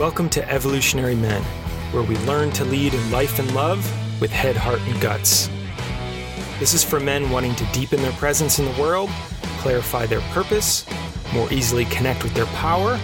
Welcome 0.00 0.30
to 0.30 0.50
Evolutionary 0.50 1.14
Men, 1.14 1.42
where 1.92 2.02
we 2.02 2.16
learn 2.20 2.52
to 2.52 2.64
lead 2.64 2.94
in 2.94 3.10
life 3.10 3.38
and 3.38 3.54
love 3.54 3.78
with 4.18 4.30
head, 4.30 4.56
heart, 4.56 4.80
and 4.86 4.98
guts. 4.98 5.50
This 6.58 6.72
is 6.72 6.82
for 6.82 6.98
men 6.98 7.28
wanting 7.28 7.54
to 7.56 7.66
deepen 7.66 8.00
their 8.00 8.12
presence 8.12 8.58
in 8.58 8.64
the 8.64 8.80
world, 8.80 9.10
clarify 9.58 10.06
their 10.06 10.22
purpose, 10.32 10.86
more 11.34 11.52
easily 11.52 11.84
connect 11.84 12.22
with 12.22 12.32
their 12.32 12.46
power, 12.46 12.98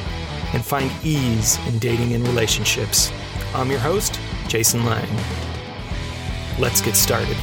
and 0.55 0.65
find 0.65 0.91
ease 1.05 1.59
in 1.69 1.79
dating 1.81 2.15
and 2.15 2.27
relationships. 2.27 3.13
I'm 3.55 3.71
your 3.71 3.79
host, 3.79 4.19
Jason 4.49 4.83
Lang. 4.87 5.07
Let's 6.59 6.81
get 6.81 6.97
started. 6.97 7.37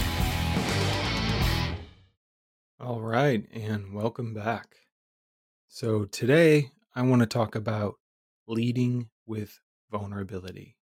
All 2.79 3.01
right, 3.01 3.45
and 3.53 3.93
welcome 3.93 4.33
back. 4.33 4.77
So, 5.67 6.05
today 6.05 6.71
I 6.95 7.03
want 7.03 7.19
to 7.19 7.27
talk 7.27 7.53
about 7.53 7.97
leading 8.47 9.11
with 9.25 9.59
vulnerability. 9.91 10.77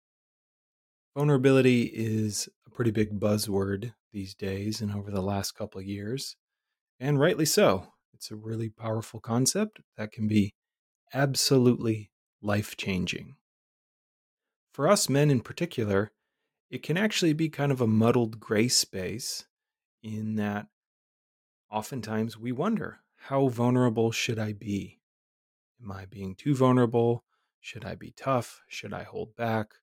Vulnerability 1.17 1.83
is 1.93 2.48
a 2.67 2.71
pretty 2.71 2.91
big 2.91 3.19
buzzword 3.19 3.95
these 4.12 4.35
days 4.35 4.81
and 4.81 4.93
over 4.93 5.11
the 5.11 5.23
last 5.23 5.53
couple 5.53 5.81
of 5.81 5.87
years, 5.87 6.37
and 6.98 7.19
rightly 7.19 7.45
so. 7.45 7.93
It's 8.15 8.31
a 8.31 8.37
really 8.37 8.69
powerful 8.69 9.19
concept 9.19 9.81
that 9.97 10.12
can 10.12 10.29
be 10.29 10.55
absolutely 11.12 12.11
life 12.43 12.77
changing. 12.77 13.37
For 14.73 14.89
us 14.89 15.09
men 15.09 15.31
in 15.31 15.41
particular, 15.41 16.12
it 16.70 16.83
can 16.83 16.97
actually 16.97 17.33
be 17.33 17.48
kind 17.48 17.73
of 17.73 17.81
a 17.81 17.87
muddled 17.87 18.39
gray 18.39 18.69
space 18.69 19.47
in 20.03 20.37
that 20.37 20.69
oftentimes 21.70 22.39
we 22.39 22.53
wonder 22.53 23.01
how 23.17 23.48
vulnerable 23.48 24.12
should 24.12 24.39
I 24.39 24.53
be? 24.53 25.01
Am 25.83 25.91
I 25.92 26.07
being 26.07 26.34
too 26.34 26.55
vulnerable? 26.55 27.25
Should 27.61 27.84
I 27.84 27.94
be 27.94 28.12
tough? 28.16 28.62
Should 28.69 28.92
I 28.92 29.03
hold 29.03 29.36
back? 29.36 29.75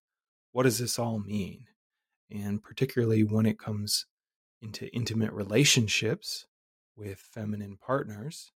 What 0.51 0.63
does 0.63 0.79
this 0.79 0.97
all 0.97 1.19
mean? 1.19 1.65
And 2.29 2.61
particularly 2.61 3.23
when 3.23 3.45
it 3.45 3.59
comes 3.59 4.05
into 4.61 4.93
intimate 4.93 5.31
relationships 5.31 6.47
with 6.95 7.19
feminine 7.19 7.77
partners, 7.77 8.51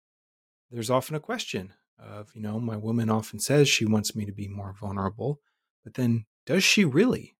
there's 0.70 0.90
often 0.90 1.14
a 1.14 1.20
question 1.20 1.72
of, 1.98 2.34
you 2.34 2.42
know, 2.42 2.58
my 2.58 2.76
woman 2.76 3.08
often 3.08 3.38
says 3.38 3.68
she 3.68 3.84
wants 3.84 4.16
me 4.16 4.24
to 4.24 4.32
be 4.32 4.48
more 4.48 4.74
vulnerable, 4.78 5.40
but 5.84 5.94
then 5.94 6.26
does 6.44 6.64
she 6.64 6.84
really? 6.84 7.36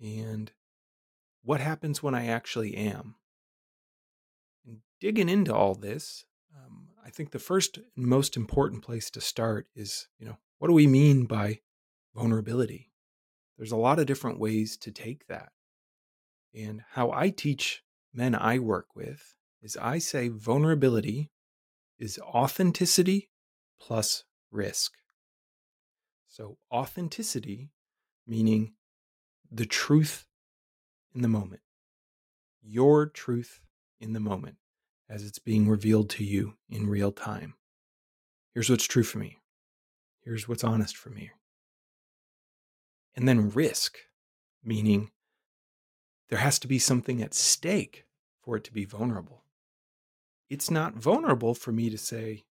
And 0.00 0.50
what 1.42 1.60
happens 1.60 2.02
when 2.02 2.14
I 2.14 2.26
actually 2.26 2.74
am? 2.74 3.14
And 4.66 4.78
digging 5.00 5.28
into 5.28 5.54
all 5.54 5.74
this, 5.74 6.24
um, 6.56 6.88
I 7.04 7.10
think 7.10 7.30
the 7.30 7.38
first 7.38 7.78
and 7.96 8.06
most 8.06 8.36
important 8.36 8.82
place 8.82 9.10
to 9.10 9.20
start 9.20 9.68
is, 9.76 10.08
you 10.18 10.26
know, 10.26 10.38
what 10.58 10.68
do 10.68 10.74
we 10.74 10.86
mean 10.86 11.26
by 11.26 11.60
vulnerability? 12.14 12.92
There's 13.56 13.72
a 13.72 13.76
lot 13.76 13.98
of 13.98 14.06
different 14.06 14.38
ways 14.38 14.76
to 14.78 14.90
take 14.90 15.26
that. 15.28 15.50
And 16.54 16.82
how 16.92 17.10
I 17.10 17.30
teach 17.30 17.82
men 18.12 18.34
I 18.34 18.58
work 18.58 18.88
with 18.94 19.34
is 19.62 19.76
I 19.76 19.98
say 19.98 20.28
vulnerability 20.28 21.30
is 21.98 22.18
authenticity 22.18 23.30
plus 23.80 24.24
risk. 24.50 24.92
So, 26.26 26.58
authenticity 26.72 27.70
meaning 28.26 28.74
the 29.50 29.66
truth 29.66 30.26
in 31.14 31.22
the 31.22 31.28
moment, 31.28 31.62
your 32.62 33.06
truth 33.06 33.60
in 34.00 34.12
the 34.12 34.20
moment 34.20 34.56
as 35.08 35.24
it's 35.24 35.38
being 35.38 35.68
revealed 35.68 36.10
to 36.10 36.24
you 36.24 36.54
in 36.68 36.88
real 36.88 37.12
time. 37.12 37.54
Here's 38.54 38.70
what's 38.70 38.86
true 38.86 39.02
for 39.02 39.18
me. 39.18 39.38
Here's 40.24 40.48
what's 40.48 40.64
honest 40.64 40.96
for 40.96 41.10
me. 41.10 41.30
And 43.14 43.28
then 43.28 43.50
risk, 43.50 43.98
meaning 44.64 45.10
there 46.30 46.38
has 46.38 46.58
to 46.60 46.68
be 46.68 46.78
something 46.78 47.22
at 47.22 47.34
stake 47.34 48.06
for 48.42 48.56
it 48.56 48.64
to 48.64 48.72
be 48.72 48.84
vulnerable. 48.84 49.44
It's 50.48 50.70
not 50.70 50.94
vulnerable 50.94 51.54
for 51.54 51.72
me 51.72 51.90
to 51.90 51.98
say, 51.98 52.44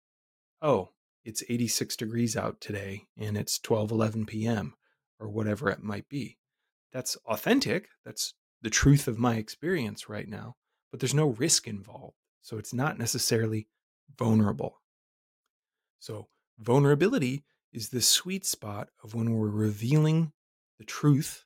oh, 0.62 0.90
it's 1.24 1.42
86 1.48 1.96
degrees 1.96 2.36
out 2.36 2.60
today 2.60 3.06
and 3.18 3.36
it's 3.36 3.58
12, 3.58 3.90
11 3.90 4.26
p.m. 4.26 4.74
or 5.18 5.28
whatever 5.28 5.68
it 5.68 5.82
might 5.82 6.08
be. 6.08 6.38
That's 6.92 7.16
authentic. 7.26 7.88
That's 8.04 8.34
the 8.62 8.70
truth 8.70 9.08
of 9.08 9.18
my 9.18 9.36
experience 9.36 10.08
right 10.08 10.28
now, 10.28 10.56
but 10.90 11.00
there's 11.00 11.14
no 11.14 11.28
risk 11.28 11.66
involved. 11.66 12.16
So 12.40 12.56
it's 12.56 12.74
not 12.74 12.98
necessarily 12.98 13.68
vulnerable. 14.16 14.80
So, 15.98 16.28
vulnerability 16.58 17.44
is 17.74 17.88
the 17.88 18.00
sweet 18.00 18.46
spot 18.46 18.88
of 19.02 19.14
when 19.14 19.34
we're 19.34 19.48
revealing 19.48 20.32
the 20.78 20.84
truth 20.84 21.44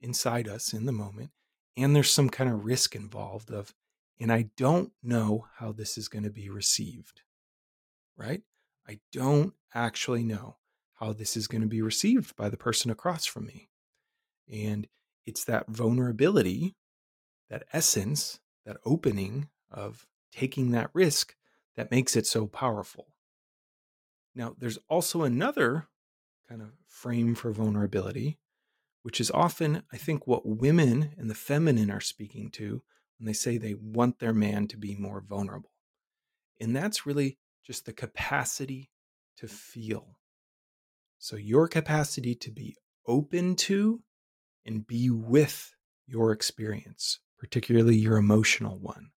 inside 0.00 0.46
us 0.46 0.72
in 0.72 0.86
the 0.86 0.92
moment, 0.92 1.30
and 1.76 1.96
there's 1.96 2.10
some 2.10 2.28
kind 2.28 2.50
of 2.50 2.64
risk 2.64 2.94
involved 2.94 3.50
of, 3.50 3.74
and 4.20 4.30
I 4.30 4.50
don't 4.56 4.92
know 5.02 5.46
how 5.56 5.72
this 5.72 5.96
is 5.98 6.08
going 6.08 6.24
to 6.24 6.30
be 6.30 6.50
received, 6.50 7.22
right? 8.16 8.42
I 8.86 9.00
don't 9.12 9.54
actually 9.74 10.22
know 10.22 10.56
how 10.94 11.12
this 11.12 11.36
is 11.36 11.48
going 11.48 11.62
to 11.62 11.68
be 11.68 11.82
received 11.82 12.36
by 12.36 12.48
the 12.48 12.56
person 12.56 12.90
across 12.90 13.24
from 13.24 13.46
me. 13.46 13.70
And 14.52 14.86
it's 15.24 15.44
that 15.44 15.68
vulnerability, 15.68 16.76
that 17.48 17.64
essence, 17.72 18.40
that 18.66 18.76
opening 18.84 19.48
of 19.70 20.06
taking 20.32 20.70
that 20.72 20.90
risk 20.92 21.34
that 21.76 21.90
makes 21.90 22.14
it 22.14 22.26
so 22.26 22.46
powerful. 22.46 23.13
Now, 24.34 24.54
there's 24.58 24.78
also 24.88 25.22
another 25.22 25.88
kind 26.48 26.60
of 26.62 26.72
frame 26.86 27.34
for 27.34 27.52
vulnerability, 27.52 28.38
which 29.02 29.20
is 29.20 29.30
often, 29.30 29.82
I 29.92 29.96
think, 29.96 30.26
what 30.26 30.46
women 30.46 31.14
and 31.16 31.30
the 31.30 31.34
feminine 31.34 31.90
are 31.90 32.00
speaking 32.00 32.50
to 32.52 32.82
when 33.18 33.26
they 33.26 33.32
say 33.32 33.58
they 33.58 33.74
want 33.74 34.18
their 34.18 34.34
man 34.34 34.66
to 34.68 34.76
be 34.76 34.96
more 34.96 35.20
vulnerable. 35.20 35.72
And 36.60 36.74
that's 36.74 37.06
really 37.06 37.38
just 37.64 37.86
the 37.86 37.92
capacity 37.92 38.90
to 39.36 39.48
feel. 39.48 40.18
So, 41.18 41.36
your 41.36 41.68
capacity 41.68 42.34
to 42.36 42.50
be 42.50 42.76
open 43.06 43.56
to 43.56 44.02
and 44.66 44.86
be 44.86 45.10
with 45.10 45.74
your 46.06 46.32
experience, 46.32 47.20
particularly 47.38 47.96
your 47.96 48.16
emotional 48.16 48.78
one 48.78 49.10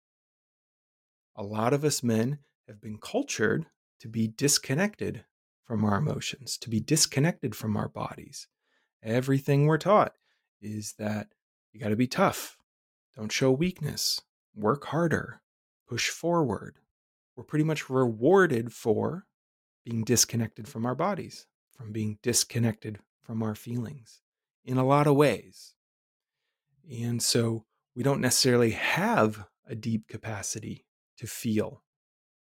a 1.35 1.43
lot 1.43 1.73
of 1.73 1.83
us 1.83 2.01
men 2.01 2.39
have 2.67 2.81
been 2.81 2.97
cultured 2.97 3.65
to 3.99 4.07
be 4.07 4.27
disconnected 4.27 5.25
from 5.63 5.83
our 5.83 5.97
emotions, 5.97 6.57
to 6.59 6.69
be 6.69 6.79
disconnected 6.79 7.55
from 7.55 7.75
our 7.75 7.89
bodies. 7.89 8.47
Everything 9.03 9.65
we're 9.65 9.77
taught 9.77 10.13
is 10.61 10.93
that 10.99 11.27
you 11.71 11.79
got 11.79 11.89
to 11.89 11.95
be 11.95 12.07
tough, 12.07 12.57
don't 13.15 13.31
show 13.31 13.51
weakness, 13.51 14.21
work 14.55 14.85
harder, 14.85 15.41
push 15.87 16.09
forward. 16.09 16.77
We're 17.35 17.43
pretty 17.43 17.65
much 17.65 17.89
rewarded 17.89 18.73
for 18.73 19.25
being 19.83 20.03
disconnected 20.03 20.67
from 20.67 20.85
our 20.85 20.95
bodies, 20.95 21.45
from 21.75 21.91
being 21.91 22.17
disconnected 22.23 22.99
from 23.21 23.43
our 23.43 23.55
feelings 23.55 24.21
in 24.63 24.77
a 24.77 24.85
lot 24.85 25.07
of 25.07 25.15
ways. 25.15 25.73
And 26.89 27.21
so 27.21 27.65
we 27.95 28.03
don't 28.03 28.21
necessarily 28.21 28.71
have 28.71 29.45
a 29.67 29.75
deep 29.75 30.07
capacity 30.07 30.85
to 31.17 31.27
feel 31.27 31.83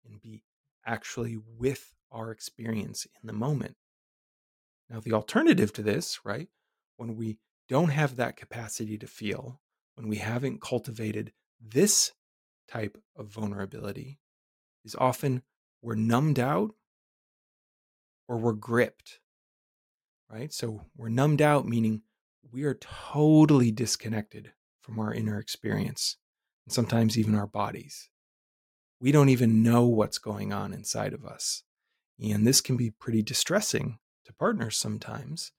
and 0.05 0.21
be 0.21 0.43
actually 0.89 1.39
with 1.59 1.95
our 2.11 2.31
experience 2.31 3.07
in 3.23 3.27
the 3.27 3.33
moment. 3.33 3.77
Now, 4.91 5.01
the 5.01 5.13
alternative 5.13 5.73
to 5.75 5.83
this, 5.83 6.21
right, 6.25 6.49
when 6.97 7.15
we 7.15 7.37
don't 7.69 7.91
have 7.91 8.17
that 8.17 8.37
capacity 8.37 8.97
to 8.99 9.07
feel, 9.07 9.61
when 9.95 10.09
we 10.09 10.17
haven't 10.17 10.63
cultivated 10.63 11.33
this 11.61 12.13
type 12.67 12.97
of 13.15 13.29
vulnerability, 13.29 14.19
is 14.85 14.97
often 14.99 15.43
we're 15.83 15.95
numbed 15.95 16.39
out 16.39 16.75
or 18.27 18.39
we're 18.39 18.53
gripped, 18.53 19.21
right? 20.31 20.53
So 20.53 20.87
we're 20.97 21.11
numbed 21.11 21.43
out, 21.43 21.67
meaning 21.67 22.03
we 22.51 22.65
are 22.65 22.75
totally 22.75 23.71
disconnected 23.71 24.53
from 24.81 24.99
our 24.99 25.13
inner 25.13 25.39
experience 25.39 26.17
and 26.65 26.73
sometimes 26.73 27.19
even 27.19 27.35
our 27.35 27.47
bodies 27.47 28.09
we 29.01 29.13
don't 29.13 29.29
even 29.29 29.63
know 29.63 29.87
what's 29.87 30.19
going 30.19 30.53
on 30.53 30.73
inside 30.73 31.13
of 31.13 31.25
us. 31.25 31.63
And 32.21 32.47
this 32.47 32.61
can 32.61 32.77
be 32.77 32.91
pretty 32.91 33.23
distressing 33.23 33.99
to 34.25 34.33
partners 34.33 34.77
sometimes 34.77 35.53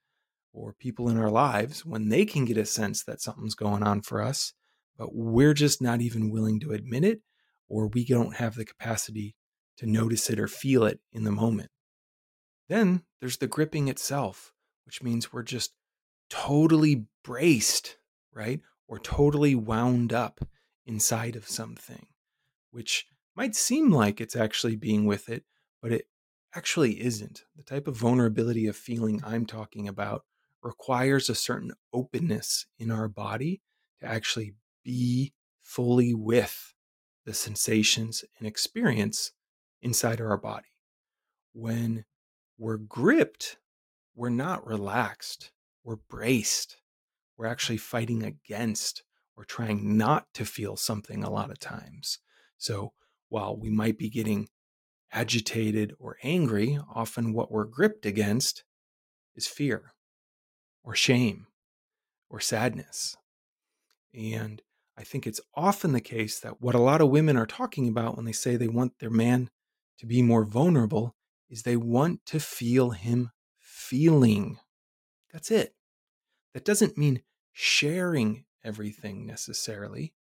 or 0.53 0.73
people 0.73 1.09
in 1.09 1.17
our 1.17 1.29
lives 1.29 1.85
when 1.85 2.09
they 2.09 2.25
can 2.25 2.45
get 2.45 2.57
a 2.57 2.65
sense 2.65 3.03
that 3.03 3.21
something's 3.21 3.55
going 3.55 3.83
on 3.83 4.01
for 4.01 4.21
us, 4.21 4.53
but 4.97 5.15
we're 5.15 5.53
just 5.53 5.81
not 5.81 6.01
even 6.01 6.31
willing 6.31 6.59
to 6.59 6.71
admit 6.71 7.03
it 7.03 7.21
or 7.69 7.87
we 7.87 8.03
don't 8.03 8.35
have 8.35 8.55
the 8.55 8.65
capacity 8.65 9.35
to 9.77 9.85
notice 9.85 10.29
it 10.29 10.39
or 10.39 10.47
feel 10.47 10.83
it 10.83 10.99
in 11.13 11.23
the 11.23 11.31
moment. 11.31 11.69
Then 12.67 13.03
there's 13.21 13.37
the 13.37 13.47
gripping 13.47 13.87
itself, 13.87 14.51
which 14.85 15.01
means 15.01 15.31
we're 15.31 15.43
just 15.43 15.71
totally 16.29 17.05
braced, 17.23 17.97
right? 18.33 18.59
Or 18.87 18.99
totally 18.99 19.55
wound 19.55 20.11
up 20.11 20.41
inside 20.85 21.35
of 21.35 21.47
something, 21.47 22.07
which 22.71 23.05
might 23.39 23.55
seem 23.55 23.89
like 23.89 24.19
it's 24.19 24.35
actually 24.35 24.75
being 24.75 25.05
with 25.05 25.29
it, 25.29 25.45
but 25.81 25.93
it 25.93 26.09
actually 26.53 27.01
isn't. 27.01 27.45
The 27.55 27.63
type 27.63 27.87
of 27.87 27.95
vulnerability 27.95 28.67
of 28.67 28.75
feeling 28.75 29.21
I'm 29.25 29.45
talking 29.45 29.87
about 29.87 30.25
requires 30.61 31.29
a 31.29 31.35
certain 31.35 31.71
openness 31.93 32.65
in 32.77 32.91
our 32.91 33.07
body 33.07 33.61
to 34.01 34.07
actually 34.07 34.55
be 34.83 35.31
fully 35.61 36.13
with 36.13 36.73
the 37.23 37.33
sensations 37.33 38.25
and 38.37 38.45
experience 38.45 39.31
inside 39.81 40.19
our 40.19 40.35
body. 40.35 40.75
When 41.53 42.03
we're 42.57 42.75
gripped, 42.75 43.55
we're 44.15 44.27
not 44.27 44.67
relaxed, 44.67 45.51
we're 45.85 45.95
braced, 46.09 46.75
we're 47.37 47.45
actually 47.45 47.77
fighting 47.77 48.21
against 48.21 49.03
we're 49.37 49.45
trying 49.45 49.95
not 49.97 50.27
to 50.33 50.43
feel 50.43 50.75
something 50.75 51.23
a 51.23 51.29
lot 51.29 51.51
of 51.51 51.59
times. 51.61 52.19
So 52.57 52.91
while 53.29 53.55
we 53.55 53.69
might 53.69 53.97
be 53.97 54.09
getting 54.09 54.49
agitated 55.11 55.93
or 55.99 56.17
angry, 56.23 56.79
often 56.93 57.33
what 57.33 57.51
we're 57.51 57.65
gripped 57.65 58.05
against 58.05 58.63
is 59.35 59.47
fear 59.47 59.93
or 60.83 60.95
shame 60.95 61.47
or 62.29 62.39
sadness. 62.39 63.15
And 64.13 64.61
I 64.97 65.03
think 65.03 65.25
it's 65.25 65.41
often 65.55 65.93
the 65.93 66.01
case 66.01 66.39
that 66.41 66.61
what 66.61 66.75
a 66.75 66.79
lot 66.79 67.01
of 67.01 67.09
women 67.09 67.37
are 67.37 67.45
talking 67.45 67.87
about 67.87 68.15
when 68.15 68.25
they 68.25 68.31
say 68.31 68.55
they 68.55 68.67
want 68.67 68.99
their 68.99 69.09
man 69.09 69.49
to 69.99 70.05
be 70.05 70.21
more 70.21 70.45
vulnerable 70.45 71.15
is 71.49 71.63
they 71.63 71.77
want 71.77 72.25
to 72.27 72.39
feel 72.39 72.91
him 72.91 73.31
feeling. 73.59 74.59
That's 75.31 75.51
it. 75.51 75.73
That 76.53 76.65
doesn't 76.65 76.97
mean 76.97 77.21
sharing 77.51 78.45
everything 78.63 79.25
necessarily. 79.25 80.13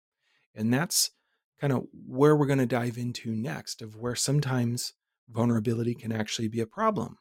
And 0.54 0.72
that's 0.72 1.10
kind 1.60 1.72
of 1.72 1.84
where 2.06 2.36
we're 2.36 2.46
going 2.46 2.58
to 2.58 2.66
dive 2.66 2.98
into 2.98 3.34
next 3.34 3.82
of 3.82 3.96
where 3.96 4.14
sometimes 4.14 4.94
vulnerability 5.28 5.94
can 5.94 6.12
actually 6.12 6.48
be 6.48 6.60
a 6.60 6.66
problem. 6.66 7.18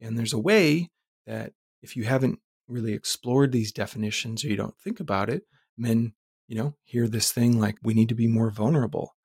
And 0.00 0.18
there's 0.18 0.32
a 0.32 0.38
way 0.38 0.90
that 1.26 1.52
if 1.82 1.96
you 1.96 2.04
haven't 2.04 2.40
really 2.68 2.92
explored 2.92 3.52
these 3.52 3.72
definitions 3.72 4.44
or 4.44 4.48
you 4.48 4.56
don't 4.56 4.78
think 4.78 5.00
about 5.00 5.30
it, 5.30 5.44
men, 5.76 6.12
you 6.48 6.56
know, 6.56 6.74
hear 6.84 7.08
this 7.08 7.32
thing 7.32 7.58
like 7.58 7.76
we 7.82 7.94
need 7.94 8.08
to 8.08 8.14
be 8.14 8.26
more 8.26 8.50
vulnerable. 8.50 9.16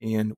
And 0.00 0.34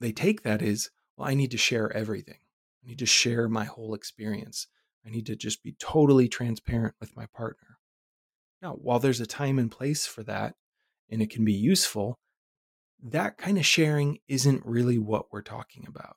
they 0.00 0.12
take 0.12 0.42
that 0.42 0.60
as, 0.60 0.90
well, 1.16 1.28
I 1.28 1.34
need 1.34 1.50
to 1.52 1.58
share 1.58 1.92
everything. 1.92 2.38
I 2.84 2.88
need 2.88 2.98
to 2.98 3.06
share 3.06 3.48
my 3.48 3.64
whole 3.64 3.94
experience. 3.94 4.66
I 5.06 5.10
need 5.10 5.26
to 5.26 5.36
just 5.36 5.62
be 5.62 5.74
totally 5.78 6.28
transparent 6.28 6.94
with 7.00 7.16
my 7.16 7.26
partner. 7.26 7.78
Now, 8.60 8.72
while 8.72 8.98
there's 8.98 9.20
a 9.20 9.26
time 9.26 9.58
and 9.58 9.70
place 9.70 10.06
for 10.06 10.22
that, 10.24 10.54
and 11.10 11.22
it 11.22 11.30
can 11.30 11.44
be 11.44 11.52
useful, 11.52 12.18
that 13.04 13.36
kind 13.36 13.58
of 13.58 13.66
sharing 13.66 14.18
isn't 14.28 14.64
really 14.64 14.98
what 14.98 15.30
we're 15.30 15.42
talking 15.42 15.84
about. 15.86 16.16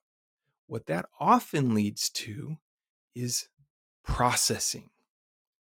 What 0.68 0.88
that 0.88 1.06
often 1.20 1.74
leads 1.74 2.10
to 2.12 2.58
is 3.14 3.50
processing, 4.06 4.90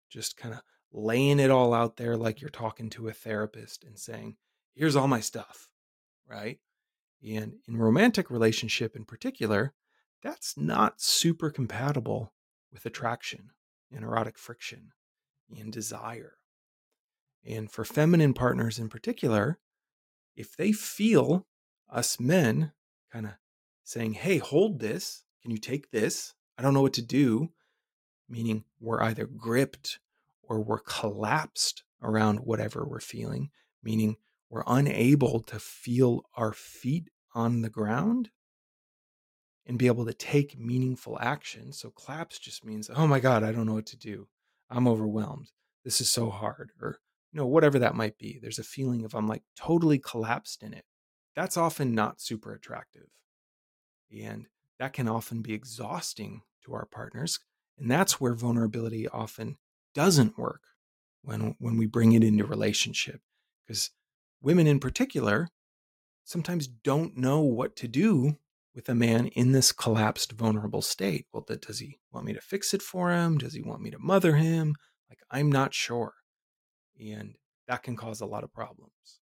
just 0.10 0.36
kind 0.36 0.54
of 0.54 0.62
laying 0.92 1.40
it 1.40 1.50
all 1.50 1.74
out 1.74 1.96
there 1.96 2.18
like 2.18 2.42
you're 2.42 2.50
talking 2.50 2.90
to 2.92 3.08
a 3.08 3.14
therapist 3.14 3.84
and 3.84 3.98
saying, 3.98 4.36
here's 4.76 4.96
all 4.96 5.08
my 5.08 5.22
stuff, 5.22 5.70
right? 6.28 6.60
And 7.26 7.56
in 7.68 7.78
romantic 7.78 8.30
relationship 8.30 8.96
in 8.96 9.06
particular, 9.06 9.74
that's 10.22 10.58
not 10.58 11.02
super 11.02 11.50
compatible 11.50 12.34
with 12.72 12.86
attraction 12.86 13.52
and 13.92 14.04
erotic 14.04 14.38
friction 14.38 14.92
and 15.58 15.72
desire. 15.72 16.34
And 17.46 17.72
for 17.72 17.86
feminine 17.86 18.34
partners 18.34 18.78
in 18.78 18.90
particular, 18.90 19.60
if 20.36 20.56
they 20.56 20.72
feel 20.72 21.48
us 21.90 22.20
men 22.20 22.72
kind 23.12 23.26
of 23.26 23.34
saying, 23.84 24.14
hey, 24.14 24.38
hold 24.38 24.80
this, 24.80 25.24
can 25.42 25.52
you 25.52 25.58
take 25.58 25.92
this? 25.92 26.34
I 26.58 26.62
don't 26.62 26.74
know 26.74 26.82
what 26.82 26.94
to 26.94 27.02
do, 27.02 27.50
meaning 28.30 28.64
we're 28.80 29.02
either 29.04 29.26
gripped 29.26 30.00
or 30.42 30.62
we're 30.62 30.80
collapsed 30.80 31.84
around 32.02 32.40
whatever 32.40 32.86
we're 32.86 33.00
feeling, 33.00 33.50
meaning 33.84 34.18
we're 34.50 34.64
unable 34.68 35.42
to 35.42 35.60
feel 35.60 36.24
our 36.36 36.54
feet 36.54 37.10
on 37.34 37.62
the 37.62 37.70
ground 37.70 38.30
and 39.66 39.80
be 39.80 39.88
able 39.88 40.06
to 40.06 40.14
take 40.14 40.60
meaningful 40.60 41.18
action. 41.22 41.72
So 41.72 41.90
collapse 41.90 42.38
just 42.38 42.66
means, 42.66 42.90
oh 42.94 43.08
my 43.08 43.20
God, 43.20 43.44
I 43.44 43.52
don't 43.52 43.66
know 43.66 43.74
what 43.74 43.86
to 43.88 43.98
do. 43.98 44.28
I'm 44.70 44.88
overwhelmed. 44.88 45.52
This 45.84 46.02
is 46.02 46.10
so 46.10 46.30
hard. 46.30 46.72
Or, 46.82 46.98
you 47.34 47.40
know, 47.40 47.48
whatever 47.48 47.80
that 47.80 47.96
might 47.96 48.18
be. 48.18 48.40
There's 48.42 48.60
a 48.60 48.64
feeling 48.64 49.04
of 49.04 49.16
I'm 49.16 49.28
like 49.28 49.44
totally 49.56 49.98
collapsed 49.98 50.62
in 50.62 50.74
it. 50.74 50.86
That's 51.36 51.58
often 51.58 51.96
not 51.96 52.22
super 52.22 52.54
attractive. 52.54 53.08
And 54.16 54.46
that 54.80 54.94
can 54.94 55.08
often 55.08 55.42
be 55.42 55.54
exhausting 55.54 56.44
to 56.66 56.74
our 56.74 56.86
partners. 56.86 57.40
And 57.80 57.90
that's 57.90 58.22
where 58.22 58.36
vulnerability 58.36 59.08
often 59.08 59.58
doesn't 59.96 60.38
work 60.38 60.62
when, 61.24 61.56
when 61.58 61.76
we 61.76 61.88
bring 61.88 62.14
it 62.14 62.24
into 62.24 62.46
relationship. 62.46 63.22
Because 63.66 63.90
women 64.40 64.68
in 64.68 64.80
particular 64.80 65.50
sometimes 66.24 66.68
don't 66.68 67.18
know 67.18 67.42
what 67.42 67.76
to 67.78 67.88
do 67.88 68.38
with 68.76 68.90
a 68.90 68.96
man 68.96 69.28
in 69.28 69.54
this 69.54 69.72
collapsed, 69.72 70.34
vulnerable 70.34 70.82
state. 70.84 71.26
Well, 71.34 71.46
does 71.48 71.80
he 71.80 72.00
want 72.12 72.28
me 72.28 72.34
to 72.34 72.42
fix 72.42 72.76
it 72.76 72.82
for 72.84 73.12
him? 73.12 73.40
Does 73.40 73.54
he 73.54 73.62
want 73.64 73.82
me 73.82 73.90
to 73.90 74.00
mother 74.00 74.36
him? 74.36 74.76
Like, 75.10 75.20
I'm 75.32 75.52
not 75.52 75.74
sure. 75.74 76.14
And 77.12 77.36
that 77.68 77.84
can 77.84 77.96
cause 77.96 78.22
a 78.22 78.26
lot 78.26 78.44
of 78.44 78.54
problems. 78.54 79.20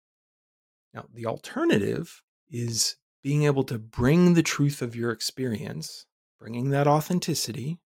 Now, 0.94 1.06
the 1.12 1.26
alternative 1.26 2.22
is 2.50 2.96
being 3.22 3.44
able 3.44 3.64
to 3.64 3.78
bring 3.78 4.34
the 4.34 4.42
truth 4.42 4.82
of 4.82 4.96
your 4.96 5.10
experience, 5.10 6.06
bringing 6.38 6.70
that 6.70 6.86
authenticity, 6.86 7.80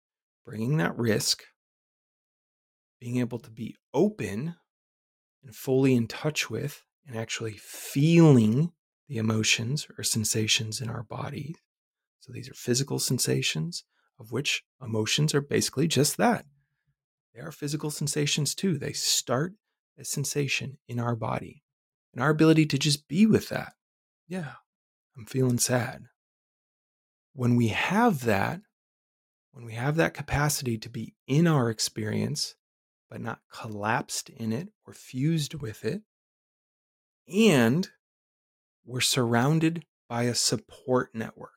bringing 0.44 0.76
that 0.76 0.96
risk, 0.96 1.42
being 3.00 3.16
able 3.18 3.38
to 3.38 3.50
be 3.50 3.76
open 3.94 4.54
and 5.42 5.56
fully 5.56 5.94
in 5.94 6.06
touch 6.06 6.50
with 6.50 6.84
and 7.06 7.16
actually 7.16 7.56
feeling 7.56 8.72
the 9.08 9.16
emotions 9.16 9.88
or 9.98 10.04
sensations 10.04 10.80
in 10.80 10.88
our 10.88 11.02
body. 11.02 11.56
So 12.20 12.32
these 12.32 12.48
are 12.48 12.54
physical 12.54 12.98
sensations, 12.98 13.84
of 14.18 14.30
which 14.30 14.62
emotions 14.80 15.34
are 15.34 15.40
basically 15.40 15.88
just 15.88 16.18
that. 16.18 16.44
They 17.34 17.40
are 17.40 17.50
physical 17.50 17.90
sensations 17.90 18.54
too. 18.54 18.76
They 18.76 18.92
start 18.92 19.54
a 20.00 20.04
sensation 20.04 20.78
in 20.88 20.98
our 20.98 21.14
body 21.14 21.62
and 22.12 22.22
our 22.22 22.30
ability 22.30 22.66
to 22.66 22.78
just 22.78 23.06
be 23.06 23.26
with 23.26 23.48
that. 23.50 23.74
Yeah, 24.26 24.54
I'm 25.16 25.26
feeling 25.26 25.58
sad. 25.58 26.04
When 27.32 27.54
we 27.56 27.68
have 27.68 28.24
that, 28.24 28.60
when 29.52 29.64
we 29.64 29.74
have 29.74 29.96
that 29.96 30.14
capacity 30.14 30.78
to 30.78 30.88
be 30.88 31.14
in 31.26 31.46
our 31.46 31.70
experience, 31.70 32.54
but 33.08 33.20
not 33.20 33.40
collapsed 33.52 34.30
in 34.30 34.52
it 34.52 34.68
or 34.86 34.92
fused 34.92 35.54
with 35.54 35.84
it, 35.84 36.02
and 37.32 37.88
we're 38.84 39.00
surrounded 39.00 39.84
by 40.08 40.24
a 40.24 40.34
support 40.34 41.14
network. 41.14 41.50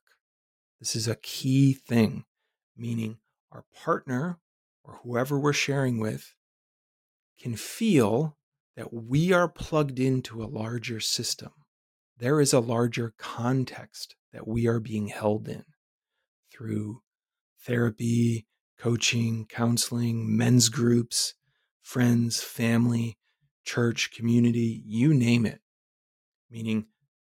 This 0.80 0.96
is 0.96 1.08
a 1.08 1.16
key 1.16 1.74
thing, 1.74 2.26
meaning 2.76 3.18
our 3.52 3.66
partner 3.76 4.40
or 4.84 5.00
whoever 5.04 5.40
we're 5.40 5.54
sharing 5.54 6.00
with 6.00 6.36
can 7.44 7.56
feel 7.58 8.38
that 8.78 8.94
we 8.94 9.34
are 9.34 9.50
plugged 9.50 10.00
into 10.00 10.42
a 10.42 10.48
larger 10.48 11.02
system. 11.02 11.52
There 12.18 12.40
is 12.40 12.54
a 12.54 12.62
larger 12.62 13.14
context 13.18 14.16
that 14.32 14.48
we 14.48 14.66
are 14.66 14.80
being 14.80 15.08
held 15.08 15.50
in 15.50 15.66
through 16.54 17.02
therapy, 17.60 18.48
coaching, 18.80 19.46
counseling, 19.50 20.38
men's 20.38 20.70
groups, 20.70 21.34
friends, 21.82 22.42
family, 22.42 23.18
church, 23.66 24.12
community, 24.16 24.82
you 24.86 25.14
name 25.14 25.46
it. 25.46 25.60
Meaning, 26.50 26.86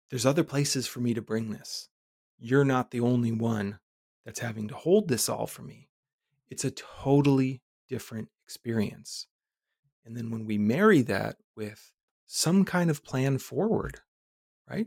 there's 0.09 0.25
other 0.25 0.45
places 0.45 0.87
for 0.87 1.01
me 1.01 1.13
to 1.13 1.21
bring 1.21 1.51
this. 1.51 1.91
You're 2.39 2.65
not 2.65 2.93
the 2.93 3.01
only 3.01 3.33
one 3.33 3.79
that's 4.25 4.41
having 4.41 4.69
to 4.69 4.75
hold 4.75 5.09
this 5.09 5.29
all 5.29 5.47
for 5.47 5.61
me. 5.61 5.91
It's 6.49 6.65
a 6.65 6.71
totally 6.71 7.61
different 7.91 8.29
experience. 8.47 9.27
And 10.09 10.17
then 10.17 10.31
when 10.31 10.47
we 10.47 10.57
marry 10.57 11.03
that 11.03 11.37
with 11.55 11.93
some 12.25 12.65
kind 12.65 12.89
of 12.89 13.05
plan 13.05 13.37
forward, 13.37 14.01
right? 14.67 14.87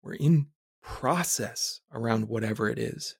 We're 0.00 0.14
in 0.14 0.46
process 0.80 1.80
around 1.92 2.28
whatever 2.28 2.68
it 2.68 2.78
is. 2.78 3.16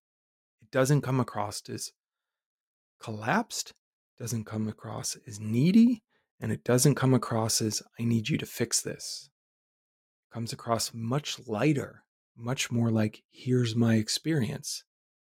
It 0.62 0.70
doesn't 0.70 1.00
come 1.00 1.18
across 1.18 1.60
as 1.68 1.90
collapsed, 3.02 3.72
doesn't 4.16 4.44
come 4.44 4.68
across 4.68 5.16
as 5.26 5.40
needy, 5.40 6.04
and 6.40 6.52
it 6.52 6.62
doesn't 6.62 6.94
come 6.94 7.14
across 7.14 7.60
as 7.60 7.82
I 7.98 8.04
need 8.04 8.28
you 8.28 8.38
to 8.38 8.46
fix 8.46 8.80
this 8.80 9.28
comes 10.32 10.52
across 10.52 10.92
much 10.94 11.40
lighter, 11.48 12.04
much 12.36 12.70
more 12.70 12.90
like, 12.90 13.24
here's 13.32 13.74
my 13.74 13.96
experience. 13.96 14.84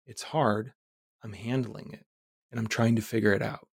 It's 0.07 0.23
hard. 0.23 0.73
I'm 1.23 1.35
handling 1.35 1.91
it 1.93 2.07
and 2.51 2.59
I'm 2.59 2.67
trying 2.67 2.97
to 2.97 3.03
figure 3.03 3.35
it 3.35 3.43
out. 3.43 3.69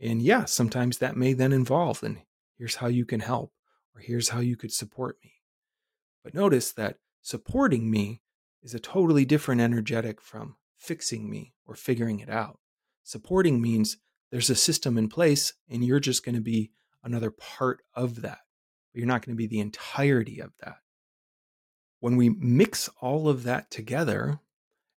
And 0.00 0.22
yeah, 0.22 0.46
sometimes 0.46 0.98
that 0.98 1.16
may 1.16 1.34
then 1.34 1.52
involve, 1.52 2.02
and 2.02 2.18
here's 2.56 2.76
how 2.76 2.86
you 2.86 3.04
can 3.04 3.20
help, 3.20 3.52
or 3.94 4.00
here's 4.00 4.30
how 4.30 4.40
you 4.40 4.56
could 4.56 4.72
support 4.72 5.18
me. 5.22 5.34
But 6.24 6.34
notice 6.34 6.72
that 6.72 6.96
supporting 7.22 7.90
me 7.90 8.22
is 8.62 8.74
a 8.74 8.80
totally 8.80 9.24
different 9.24 9.60
energetic 9.60 10.20
from 10.20 10.56
fixing 10.76 11.28
me 11.28 11.52
or 11.66 11.74
figuring 11.74 12.20
it 12.20 12.30
out. 12.30 12.58
Supporting 13.02 13.60
means 13.60 13.98
there's 14.30 14.50
a 14.50 14.54
system 14.54 14.96
in 14.96 15.08
place 15.08 15.52
and 15.68 15.84
you're 15.84 16.00
just 16.00 16.24
going 16.24 16.34
to 16.34 16.40
be 16.40 16.70
another 17.02 17.30
part 17.30 17.82
of 17.94 18.22
that. 18.22 18.38
But 18.92 18.98
you're 18.98 19.06
not 19.06 19.24
going 19.24 19.34
to 19.34 19.38
be 19.38 19.46
the 19.46 19.60
entirety 19.60 20.40
of 20.40 20.52
that. 20.60 20.76
When 22.00 22.16
we 22.16 22.30
mix 22.30 22.88
all 23.00 23.28
of 23.28 23.42
that 23.44 23.70
together, 23.70 24.40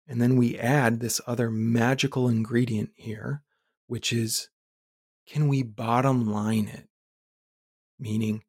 and 0.08 0.22
then 0.22 0.36
we 0.36 0.58
add 0.58 1.00
this 1.00 1.22
other 1.25 1.50
magical 1.50 2.27
ingredient 2.27 2.91
here, 2.96 3.41
which 3.88 4.13
is 4.13 4.50
can 5.31 5.47
we 5.47 5.63
bottom 5.63 6.29
line 6.29 6.67
it? 6.67 6.89
Meaning, 7.97 8.43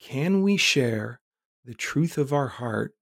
can 0.00 0.42
we 0.42 0.56
share 0.56 1.20
the 1.64 1.74
truth 1.74 2.16
of 2.18 2.32
our 2.32 2.46
heart 2.46 2.94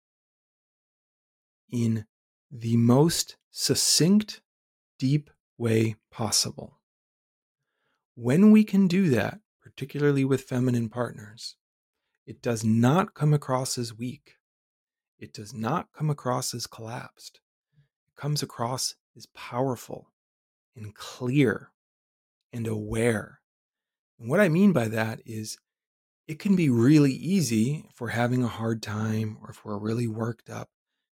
in 1.71 2.07
the 2.51 2.79
most 2.79 3.37
succinct, 3.51 4.41
deep 4.99 5.29
way 5.59 5.97
possible? 6.11 6.79
When 8.15 8.51
we 8.51 8.65
can 8.65 8.89
do 8.89 9.11
that, 9.11 9.41
particularly 9.63 10.25
with 10.25 10.45
feminine 10.45 10.89
partners, 10.89 11.57
it 12.25 12.41
does 12.41 12.65
not 12.65 13.13
come 13.13 13.35
across 13.35 13.77
as 13.77 13.95
weak. 13.95 14.37
It 15.19 15.35
does 15.35 15.53
not 15.53 15.89
come 15.95 16.09
across 16.09 16.55
as 16.55 16.67
collapsed. 16.67 17.41
It 18.07 18.19
comes 18.19 18.43
across 18.43 18.95
as 19.15 19.27
powerful 19.35 20.11
and 20.75 20.95
clear 20.95 21.73
and 22.53 22.67
aware. 22.67 23.41
And 24.19 24.29
what 24.29 24.41
I 24.41 24.49
mean 24.49 24.73
by 24.73 24.89
that 24.89 25.21
is 25.27 25.59
it 26.27 26.39
can 26.39 26.57
be 26.57 26.69
really 26.69 27.13
easy 27.13 27.87
if 27.89 28.01
we're 28.01 28.09
having 28.09 28.43
a 28.45 28.49
hard 28.49 28.83
time 28.83 29.39
or 29.43 29.51
if 29.51 29.65
we're 29.65 29.79
really 29.79 30.07
worked 30.07 30.51
up 30.51 30.69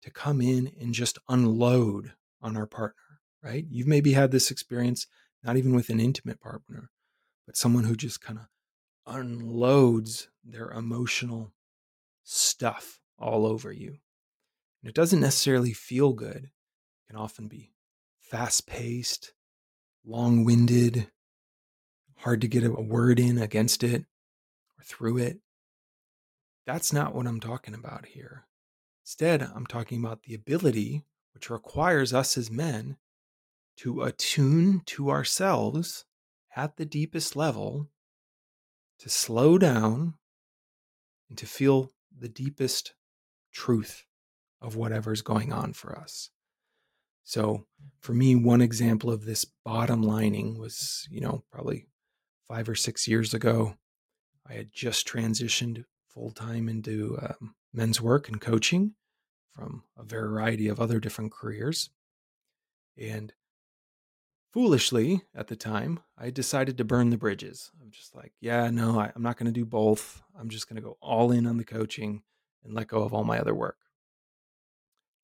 to 0.03 0.11
come 0.11 0.41
in 0.41 0.71
and 0.81 0.93
just 0.95 1.19
unload 1.29 2.13
on 2.41 2.57
our 2.57 2.67
partner, 2.67 3.21
right? 3.43 3.65
You've 3.71 3.87
maybe 3.87 4.13
had 4.13 4.31
this 4.31 4.51
experience, 4.51 5.07
not 5.43 5.57
even 5.57 5.75
with 5.75 5.89
an 5.89 6.01
intimate 6.01 6.41
partner, 6.41 6.91
but 7.47 7.57
someone 7.57 7.85
who 7.85 7.97
just 7.97 8.21
kind 8.21 8.39
of 8.39 8.47
unloads 9.07 10.29
their 10.45 10.71
emotional 10.71 11.53
stuff 12.23 13.01
all 13.19 13.47
over 13.47 13.73
you. 13.73 13.97
And 14.83 14.91
it 14.91 14.95
doesn't 14.95 15.21
necessarily 15.21 15.73
feel 15.73 16.13
good. 16.13 16.45
It 16.45 17.09
can 17.09 17.17
often 17.17 17.49
be 17.49 17.73
fast 18.21 18.67
paced, 18.67 19.33
long 20.05 20.45
winded, 20.45 21.11
hard 22.21 22.41
to 22.41 22.49
get 22.49 22.65
a 22.65 22.71
word 22.71 23.19
in 23.21 23.39
against 23.39 23.83
it 23.85 24.05
or 24.79 24.85
through 24.85 25.19
it. 25.19 25.39
That's 26.67 26.93
not 26.93 27.15
what 27.15 27.27
I'm 27.27 27.41
talking 27.41 27.75
about 27.75 28.07
here. 28.07 28.45
Instead, 29.05 29.43
I'm 29.43 29.67
talking 29.67 30.05
about 30.05 30.25
the 30.25 30.35
ability, 30.35 31.05
which 31.33 31.49
requires 31.49 32.13
us 32.13 32.37
as 32.37 32.51
men 32.51 32.97
to 33.79 34.03
attune 34.03 34.83
to 34.87 35.11
ourselves 35.11 36.05
at 36.55 36.77
the 36.77 36.85
deepest 36.85 37.37
level, 37.37 37.89
to 38.99 39.09
slow 39.09 39.57
down, 39.57 40.15
and 41.29 41.39
to 41.39 41.47
feel 41.47 41.93
the 42.17 42.29
deepest 42.29 42.95
truth 43.53 44.05
of 44.61 44.77
whatever's 44.77 45.23
going 45.23 45.53
on 45.53 45.73
for 45.73 45.97
us. 45.97 46.31
So, 47.23 47.67
for 48.01 48.13
me, 48.15 48.35
one 48.35 48.61
example 48.61 49.11
of 49.11 49.25
this 49.25 49.45
bottom 49.65 50.03
lining 50.03 50.59
was, 50.59 51.07
you 51.11 51.21
know, 51.21 51.45
probably 51.53 51.87
five 52.49 52.69
or 52.69 52.75
six 52.75 53.07
years 53.07 53.35
ago. 53.35 53.77
I 54.49 54.55
had 54.55 54.73
just 54.73 55.07
transitioned 55.07 55.85
full 56.09 56.31
time 56.31 56.69
into 56.69 57.19
um, 57.21 57.55
men's 57.73 58.01
work 58.01 58.29
and 58.29 58.41
coaching 58.41 58.95
from 59.53 59.85
a 59.97 60.03
variety 60.03 60.69
of 60.69 60.81
other 60.81 60.99
different 60.99 61.33
careers. 61.33 61.91
And 62.97 63.33
foolishly 64.53 65.23
at 65.35 65.49
the 65.49 65.57
time, 65.57 66.01
I 66.17 66.31
decided 66.31 66.79
to 66.79 66.85
burn 66.85 67.11
the 67.11 67.19
bridges. 67.19 67.71
I'm 67.83 67.91
just 67.91 68.15
like, 68.15 68.33
yeah, 68.41 68.71
no, 68.71 68.99
I, 68.99 69.13
am 69.15 69.23
not 69.23 69.37
going 69.37 69.47
to 69.47 69.53
do 69.53 69.67
both. 69.67 70.23
I'm 70.39 70.49
just 70.49 70.69
going 70.69 70.77
to 70.77 70.83
go 70.83 70.97
all 71.01 71.31
in 71.31 71.47
on 71.47 71.59
the 71.59 71.65
coaching 71.65 72.23
and 72.65 72.75
let 72.75 72.89
go 72.89 73.03
of 73.03 73.13
all 73.13 73.25
my 73.25 73.39
other 73.39 73.55
work. 73.55 73.77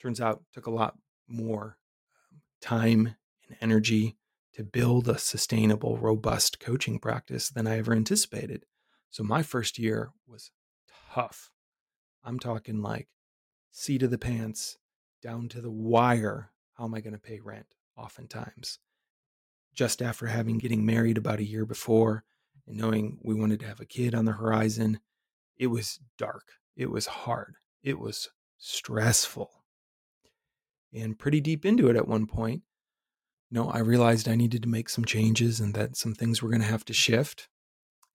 Turns 0.01 0.21
out, 0.21 0.43
took 0.53 0.67
a 0.67 0.71
lot 0.71 0.97
more 1.27 1.79
um, 2.33 2.41
time 2.61 3.17
and 3.49 3.57
energy 3.61 4.17
to 4.55 4.65
build 4.65 5.09
a 5.09 5.19
sustainable, 5.19 5.99
robust 5.99 6.61
coaching 6.61 6.99
practice 6.99 7.49
than 7.49 7.67
I 7.67 7.79
ever 7.79 7.93
anticipated. 7.93 8.65
So 9.11 9.23
my 9.23 9.43
first 9.43 9.79
year 9.79 10.11
was 10.27 10.51
tough. 11.13 11.51
I'm 12.25 12.39
talking 12.39 12.81
like 12.81 13.09
seat 13.71 14.03
of 14.03 14.11
the 14.11 14.19
pants, 14.19 14.79
down 15.23 15.49
to 15.49 15.61
the 15.61 15.71
wire. 15.71 16.51
How 16.75 16.85
am 16.85 16.95
I 16.95 17.01
going 17.01 17.15
to 17.15 17.19
pay 17.19 17.41
rent? 17.41 17.67
Oftentimes, 17.97 18.81
just 19.73 20.03
after 20.03 20.27
having 20.27 20.59
getting 20.59 20.85
married 20.85 21.17
about 21.17 21.39
a 21.39 21.45
year 21.45 21.65
before 21.65 22.25
and 22.67 22.77
knowing 22.77 23.19
we 23.23 23.35
wanted 23.35 23.61
to 23.61 23.67
have 23.67 23.81
a 23.81 23.85
kid 23.87 24.15
on 24.15 24.25
the 24.25 24.33
horizon, 24.33 24.99
it 25.57 25.69
was 25.69 26.01
dark. 26.19 26.53
It 26.77 26.91
was 26.91 27.07
hard. 27.07 27.55
It 27.83 28.01
was 28.01 28.31
stressful. 28.59 29.51
And 30.93 31.19
pretty 31.19 31.41
deep 31.41 31.65
into 31.65 31.89
it 31.89 31.97
at 31.97 32.09
one 32.09 32.27
point, 32.27 32.63
know, 33.51 33.69
I 33.69 33.79
realized 33.79 34.29
I 34.29 34.35
needed 34.35 34.63
to 34.63 34.69
make 34.69 34.89
some 34.89 35.05
changes 35.05 35.61
and 35.61 35.75
that 35.75 35.97
some 35.97 36.15
things 36.15 36.43
were 36.43 36.51
going 36.51 36.63
to 36.63 36.69
have 36.69 36.85
to 36.87 36.93
shift. 36.93 37.49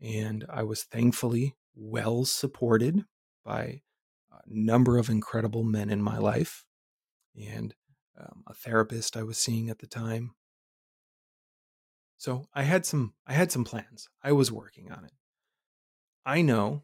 And 0.01 0.45
I 0.49 0.63
was 0.63 0.83
thankfully 0.83 1.55
well 1.75 2.25
supported 2.25 3.05
by 3.45 3.81
a 4.31 4.41
number 4.45 4.97
of 4.97 5.09
incredible 5.09 5.63
men 5.63 5.89
in 5.89 6.01
my 6.01 6.17
life 6.17 6.65
and 7.35 7.73
um, 8.19 8.43
a 8.47 8.53
therapist 8.53 9.15
I 9.15 9.23
was 9.23 9.37
seeing 9.37 9.69
at 9.69 9.79
the 9.79 9.87
time. 9.87 10.35
So 12.17 12.47
I 12.53 12.63
had 12.63 12.85
some 12.85 13.13
I 13.25 13.33
had 13.33 13.51
some 13.51 13.63
plans. 13.63 14.09
I 14.21 14.33
was 14.33 14.51
working 14.51 14.91
on 14.91 15.05
it. 15.05 15.13
I 16.25 16.41
know, 16.41 16.83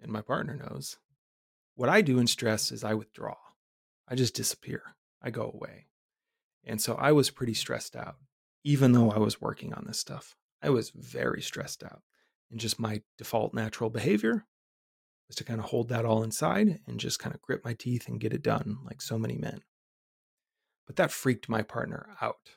and 0.00 0.12
my 0.12 0.20
partner 0.20 0.54
knows, 0.54 0.98
what 1.74 1.88
I 1.88 2.00
do 2.00 2.18
in 2.18 2.28
stress 2.28 2.70
is 2.70 2.84
I 2.84 2.94
withdraw. 2.94 3.36
I 4.06 4.14
just 4.14 4.34
disappear. 4.34 4.82
I 5.20 5.30
go 5.30 5.50
away. 5.52 5.86
And 6.64 6.80
so 6.80 6.94
I 6.94 7.12
was 7.12 7.30
pretty 7.30 7.54
stressed 7.54 7.96
out, 7.96 8.16
even 8.64 8.92
though 8.92 9.10
I 9.10 9.18
was 9.18 9.40
working 9.40 9.72
on 9.72 9.84
this 9.86 9.98
stuff. 9.98 10.36
I 10.62 10.70
was 10.70 10.90
very 10.90 11.40
stressed 11.40 11.82
out. 11.82 12.02
And 12.50 12.60
just 12.60 12.80
my 12.80 13.02
default 13.16 13.54
natural 13.54 13.90
behavior 13.90 14.46
was 15.28 15.36
to 15.36 15.44
kind 15.44 15.60
of 15.60 15.66
hold 15.66 15.88
that 15.88 16.04
all 16.04 16.22
inside 16.22 16.80
and 16.86 16.98
just 16.98 17.18
kind 17.18 17.34
of 17.34 17.42
grit 17.42 17.64
my 17.64 17.74
teeth 17.74 18.08
and 18.08 18.20
get 18.20 18.32
it 18.32 18.42
done, 18.42 18.78
like 18.84 19.02
so 19.02 19.18
many 19.18 19.36
men. 19.36 19.60
But 20.86 20.96
that 20.96 21.12
freaked 21.12 21.48
my 21.48 21.62
partner 21.62 22.16
out. 22.20 22.50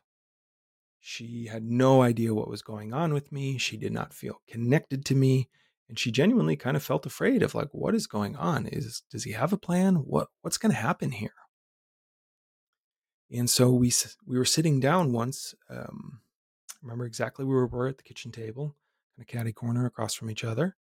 She 1.00 1.48
had 1.48 1.64
no 1.64 2.02
idea 2.02 2.34
what 2.34 2.48
was 2.48 2.62
going 2.62 2.94
on 2.94 3.14
with 3.14 3.32
me. 3.32 3.58
She 3.58 3.76
did 3.76 3.92
not 3.92 4.14
feel 4.14 4.42
connected 4.48 5.04
to 5.06 5.16
me. 5.16 5.50
And 5.90 6.00
she 6.00 6.12
genuinely 6.12 6.56
kind 6.56 6.78
of 6.78 6.84
felt 6.84 7.06
afraid 7.06 7.44
of 7.44 7.54
like, 7.54 7.68
what 7.74 7.94
is 7.94 8.08
going 8.08 8.38
on? 8.38 8.68
Is 8.68 9.04
does 9.12 9.26
he 9.26 9.34
have 9.34 9.52
a 9.52 9.58
plan? 9.58 9.96
What 9.96 10.30
what's 10.42 10.58
going 10.58 10.72
to 10.72 10.78
happen 10.78 11.12
here? 11.12 11.34
And 13.34 13.50
so 13.50 13.72
we 13.72 13.94
we 14.26 14.38
were 14.38 14.46
sitting 14.46 14.80
down 14.80 15.14
once. 15.14 15.56
Um, 15.70 16.22
remember 16.82 17.06
exactly 17.06 17.46
where 17.46 17.66
we 17.66 17.78
were 17.78 17.88
at 17.88 17.98
the 17.98 18.04
kitchen 18.04 18.32
table, 18.32 18.76
in 19.18 19.22
a 19.22 19.26
catty 19.26 19.54
corner 19.54 19.86
across 19.86 20.14
from 20.14 20.30
each 20.30 20.44
other. 20.44 20.76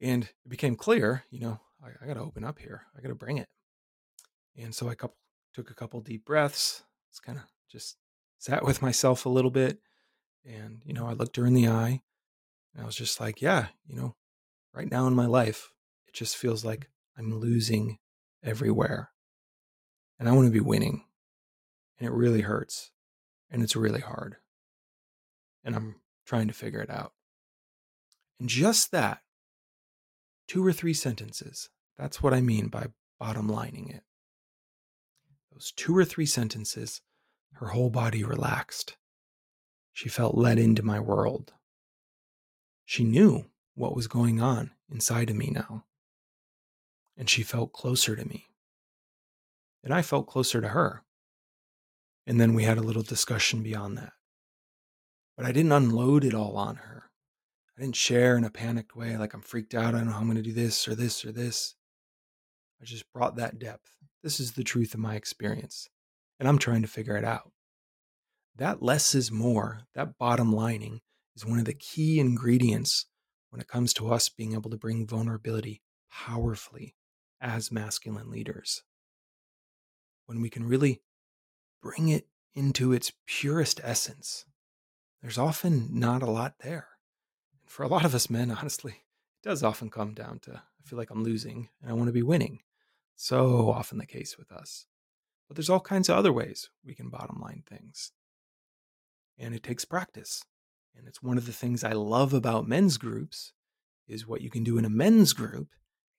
And 0.00 0.24
it 0.24 0.48
became 0.48 0.76
clear, 0.76 1.24
you 1.30 1.40
know, 1.40 1.60
I, 1.82 1.88
I 2.02 2.06
got 2.06 2.14
to 2.14 2.20
open 2.20 2.44
up 2.44 2.58
here. 2.58 2.82
I 2.96 3.00
got 3.00 3.08
to 3.08 3.14
bring 3.14 3.38
it. 3.38 3.48
And 4.56 4.74
so 4.74 4.88
I 4.88 4.94
couple, 4.94 5.16
took 5.54 5.70
a 5.70 5.74
couple 5.74 6.00
deep 6.00 6.24
breaths. 6.24 6.82
It's 7.10 7.20
kind 7.20 7.38
of 7.38 7.44
just 7.70 7.96
sat 8.38 8.64
with 8.64 8.82
myself 8.82 9.26
a 9.26 9.30
little 9.30 9.50
bit. 9.50 9.78
And, 10.44 10.82
you 10.84 10.92
know, 10.92 11.06
I 11.06 11.12
looked 11.14 11.36
her 11.36 11.46
in 11.46 11.54
the 11.54 11.68
eye 11.68 12.02
and 12.74 12.82
I 12.82 12.86
was 12.86 12.94
just 12.94 13.18
like, 13.18 13.42
yeah, 13.42 13.68
you 13.86 13.96
know, 13.96 14.14
right 14.72 14.90
now 14.90 15.06
in 15.06 15.14
my 15.14 15.26
life, 15.26 15.72
it 16.06 16.14
just 16.14 16.36
feels 16.36 16.64
like 16.64 16.88
I'm 17.16 17.38
losing 17.40 17.98
everywhere 18.42 19.10
and 20.18 20.28
I 20.28 20.32
want 20.32 20.46
to 20.46 20.52
be 20.52 20.60
winning. 20.60 21.04
And 21.98 22.08
it 22.08 22.12
really 22.12 22.42
hurts. 22.42 22.90
And 23.50 23.62
it's 23.62 23.76
really 23.76 24.00
hard. 24.00 24.36
And 25.64 25.74
I'm 25.74 25.96
trying 26.26 26.48
to 26.48 26.54
figure 26.54 26.80
it 26.80 26.90
out. 26.90 27.12
And 28.38 28.48
just 28.48 28.90
that, 28.92 29.22
two 30.46 30.64
or 30.64 30.72
three 30.72 30.94
sentences, 30.94 31.70
that's 31.96 32.22
what 32.22 32.34
I 32.34 32.40
mean 32.40 32.68
by 32.68 32.88
bottom 33.18 33.48
lining 33.48 33.88
it. 33.88 34.02
Those 35.52 35.72
two 35.72 35.96
or 35.96 36.04
three 36.04 36.26
sentences, 36.26 37.00
her 37.54 37.68
whole 37.68 37.90
body 37.90 38.22
relaxed. 38.22 38.96
She 39.92 40.08
felt 40.08 40.36
let 40.36 40.58
into 40.58 40.84
my 40.84 41.00
world. 41.00 41.52
She 42.84 43.02
knew 43.02 43.46
what 43.74 43.96
was 43.96 44.06
going 44.06 44.40
on 44.40 44.70
inside 44.90 45.30
of 45.30 45.36
me 45.36 45.50
now. 45.50 45.84
And 47.16 47.28
she 47.28 47.42
felt 47.42 47.72
closer 47.72 48.14
to 48.14 48.24
me 48.24 48.46
and 49.82 49.92
I 49.92 50.02
felt 50.02 50.26
closer 50.26 50.60
to 50.60 50.68
her. 50.68 51.04
And 52.26 52.40
then 52.40 52.54
we 52.54 52.64
had 52.64 52.78
a 52.78 52.82
little 52.82 53.02
discussion 53.02 53.62
beyond 53.62 53.96
that. 53.98 54.12
But 55.36 55.46
I 55.46 55.52
didn't 55.52 55.72
unload 55.72 56.24
it 56.24 56.34
all 56.34 56.56
on 56.56 56.76
her. 56.76 57.10
I 57.76 57.80
didn't 57.80 57.96
share 57.96 58.36
in 58.36 58.44
a 58.44 58.50
panicked 58.50 58.96
way, 58.96 59.16
like 59.16 59.34
I'm 59.34 59.40
freaked 59.40 59.74
out. 59.74 59.94
I 59.94 59.98
don't 59.98 60.06
know 60.06 60.12
how 60.12 60.18
I'm 60.18 60.26
going 60.26 60.36
to 60.36 60.42
do 60.42 60.52
this 60.52 60.88
or 60.88 60.94
this 60.94 61.24
or 61.24 61.32
this. 61.32 61.76
I 62.82 62.84
just 62.84 63.10
brought 63.12 63.36
that 63.36 63.58
depth. 63.58 63.92
This 64.22 64.40
is 64.40 64.52
the 64.52 64.64
truth 64.64 64.94
of 64.94 65.00
my 65.00 65.14
experience. 65.14 65.88
and 66.38 66.48
I'm 66.48 66.58
trying 66.58 66.82
to 66.82 66.88
figure 66.88 67.16
it 67.16 67.24
out. 67.24 67.52
That 68.56 68.82
less 68.82 69.14
is 69.14 69.30
more, 69.30 69.82
that 69.94 70.18
bottom 70.18 70.52
lining 70.52 71.00
is 71.36 71.46
one 71.46 71.58
of 71.58 71.64
the 71.64 71.74
key 71.74 72.18
ingredients 72.18 73.06
when 73.50 73.60
it 73.60 73.68
comes 73.68 73.92
to 73.94 74.12
us 74.12 74.28
being 74.28 74.54
able 74.54 74.70
to 74.70 74.76
bring 74.76 75.06
vulnerability 75.06 75.82
powerfully 76.10 76.94
as 77.40 77.72
masculine 77.72 78.30
leaders. 78.30 78.82
When 80.28 80.42
we 80.42 80.50
can 80.50 80.68
really 80.68 81.00
bring 81.82 82.08
it 82.08 82.28
into 82.54 82.92
its 82.92 83.12
purest 83.26 83.80
essence, 83.82 84.44
there's 85.22 85.38
often 85.38 85.88
not 85.90 86.22
a 86.22 86.30
lot 86.30 86.56
there. 86.60 86.88
And 87.62 87.70
for 87.70 87.82
a 87.82 87.88
lot 87.88 88.04
of 88.04 88.14
us 88.14 88.28
men, 88.28 88.50
honestly, 88.60 88.92
it 88.92 89.48
does 89.48 89.62
often 89.62 89.88
come 89.88 90.12
down 90.12 90.40
to 90.40 90.52
I 90.52 90.88
feel 90.88 90.98
like 90.98 91.08
I'm 91.08 91.24
losing 91.24 91.70
and 91.80 91.90
I 91.90 91.94
want 91.94 92.08
to 92.08 92.12
be 92.12 92.22
winning. 92.22 92.60
So 93.16 93.70
often 93.70 93.96
the 93.96 94.04
case 94.04 94.36
with 94.36 94.52
us. 94.52 94.84
But 95.48 95.56
there's 95.56 95.70
all 95.70 95.80
kinds 95.80 96.10
of 96.10 96.18
other 96.18 96.32
ways 96.32 96.68
we 96.84 96.94
can 96.94 97.08
bottom 97.08 97.40
line 97.40 97.62
things. 97.66 98.12
And 99.38 99.54
it 99.54 99.62
takes 99.62 99.86
practice. 99.86 100.44
And 100.94 101.08
it's 101.08 101.22
one 101.22 101.38
of 101.38 101.46
the 101.46 101.54
things 101.54 101.82
I 101.82 101.92
love 101.92 102.34
about 102.34 102.68
men's 102.68 102.98
groups 102.98 103.54
is 104.06 104.28
what 104.28 104.42
you 104.42 104.50
can 104.50 104.62
do 104.62 104.76
in 104.76 104.84
a 104.84 104.90
men's 104.90 105.32
group 105.32 105.68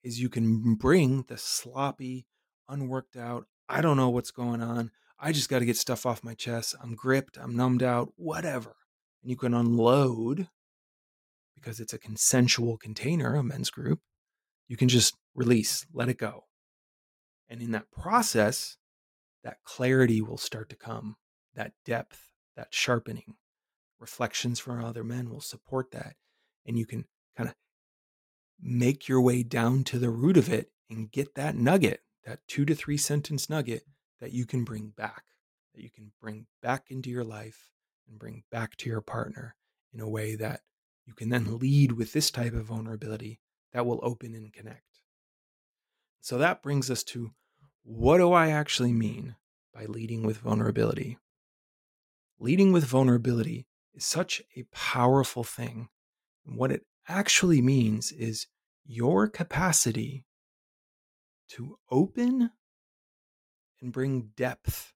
is 0.02 0.20
you 0.20 0.28
can 0.28 0.74
bring 0.74 1.26
the 1.28 1.38
sloppy, 1.38 2.26
unworked 2.68 3.16
out, 3.16 3.46
I 3.70 3.80
don't 3.80 3.96
know 3.96 4.10
what's 4.10 4.32
going 4.32 4.62
on. 4.62 4.90
I 5.20 5.30
just 5.30 5.48
got 5.48 5.60
to 5.60 5.64
get 5.64 5.76
stuff 5.76 6.04
off 6.04 6.24
my 6.24 6.34
chest. 6.34 6.74
I'm 6.82 6.96
gripped, 6.96 7.38
I'm 7.38 7.54
numbed 7.54 7.84
out, 7.84 8.12
whatever. 8.16 8.74
And 9.22 9.30
you 9.30 9.36
can 9.36 9.54
unload 9.54 10.48
because 11.54 11.78
it's 11.78 11.92
a 11.92 11.98
consensual 11.98 12.76
container, 12.76 13.36
a 13.36 13.44
men's 13.44 13.70
group. 13.70 14.00
You 14.66 14.76
can 14.76 14.88
just 14.88 15.14
release, 15.36 15.86
let 15.92 16.08
it 16.08 16.18
go. 16.18 16.46
And 17.48 17.62
in 17.62 17.70
that 17.70 17.92
process, 17.92 18.76
that 19.44 19.58
clarity 19.64 20.20
will 20.20 20.38
start 20.38 20.68
to 20.70 20.76
come, 20.76 21.16
that 21.54 21.72
depth, 21.84 22.32
that 22.56 22.68
sharpening. 22.70 23.34
Reflections 24.00 24.58
from 24.58 24.84
other 24.84 25.04
men 25.04 25.30
will 25.30 25.40
support 25.40 25.92
that. 25.92 26.14
And 26.66 26.76
you 26.76 26.86
can 26.86 27.04
kind 27.36 27.48
of 27.48 27.54
make 28.60 29.06
your 29.06 29.20
way 29.20 29.44
down 29.44 29.84
to 29.84 29.98
the 29.98 30.10
root 30.10 30.36
of 30.36 30.52
it 30.52 30.72
and 30.88 31.10
get 31.10 31.36
that 31.36 31.54
nugget, 31.54 32.00
that 32.24 32.40
two 32.46 32.64
to 32.64 32.74
three 32.74 32.96
sentence 32.96 33.48
nugget 33.48 33.84
that 34.20 34.32
you 34.32 34.46
can 34.46 34.64
bring 34.64 34.88
back, 34.96 35.24
that 35.74 35.82
you 35.82 35.90
can 35.90 36.12
bring 36.20 36.46
back 36.62 36.86
into 36.90 37.10
your 37.10 37.24
life 37.24 37.70
and 38.08 38.18
bring 38.18 38.44
back 38.50 38.76
to 38.76 38.88
your 38.88 39.00
partner 39.00 39.56
in 39.92 40.00
a 40.00 40.08
way 40.08 40.34
that 40.34 40.60
you 41.06 41.14
can 41.14 41.28
then 41.28 41.58
lead 41.58 41.92
with 41.92 42.12
this 42.12 42.30
type 42.30 42.52
of 42.52 42.66
vulnerability 42.66 43.40
that 43.72 43.86
will 43.86 44.00
open 44.02 44.34
and 44.34 44.52
connect. 44.52 45.00
So 46.20 46.38
that 46.38 46.62
brings 46.62 46.90
us 46.90 47.02
to 47.04 47.32
what 47.82 48.18
do 48.18 48.32
I 48.32 48.50
actually 48.50 48.92
mean 48.92 49.36
by 49.74 49.86
leading 49.86 50.22
with 50.22 50.38
vulnerability? 50.38 51.18
Leading 52.38 52.72
with 52.72 52.84
vulnerability 52.84 53.66
is 53.94 54.04
such 54.04 54.42
a 54.56 54.64
powerful 54.72 55.44
thing. 55.44 55.88
And 56.46 56.56
what 56.56 56.72
it 56.72 56.84
actually 57.08 57.62
means 57.62 58.12
is 58.12 58.46
your 58.84 59.28
capacity 59.28 60.26
to 61.50 61.78
open 61.90 62.50
and 63.80 63.92
bring 63.92 64.30
depth 64.36 64.92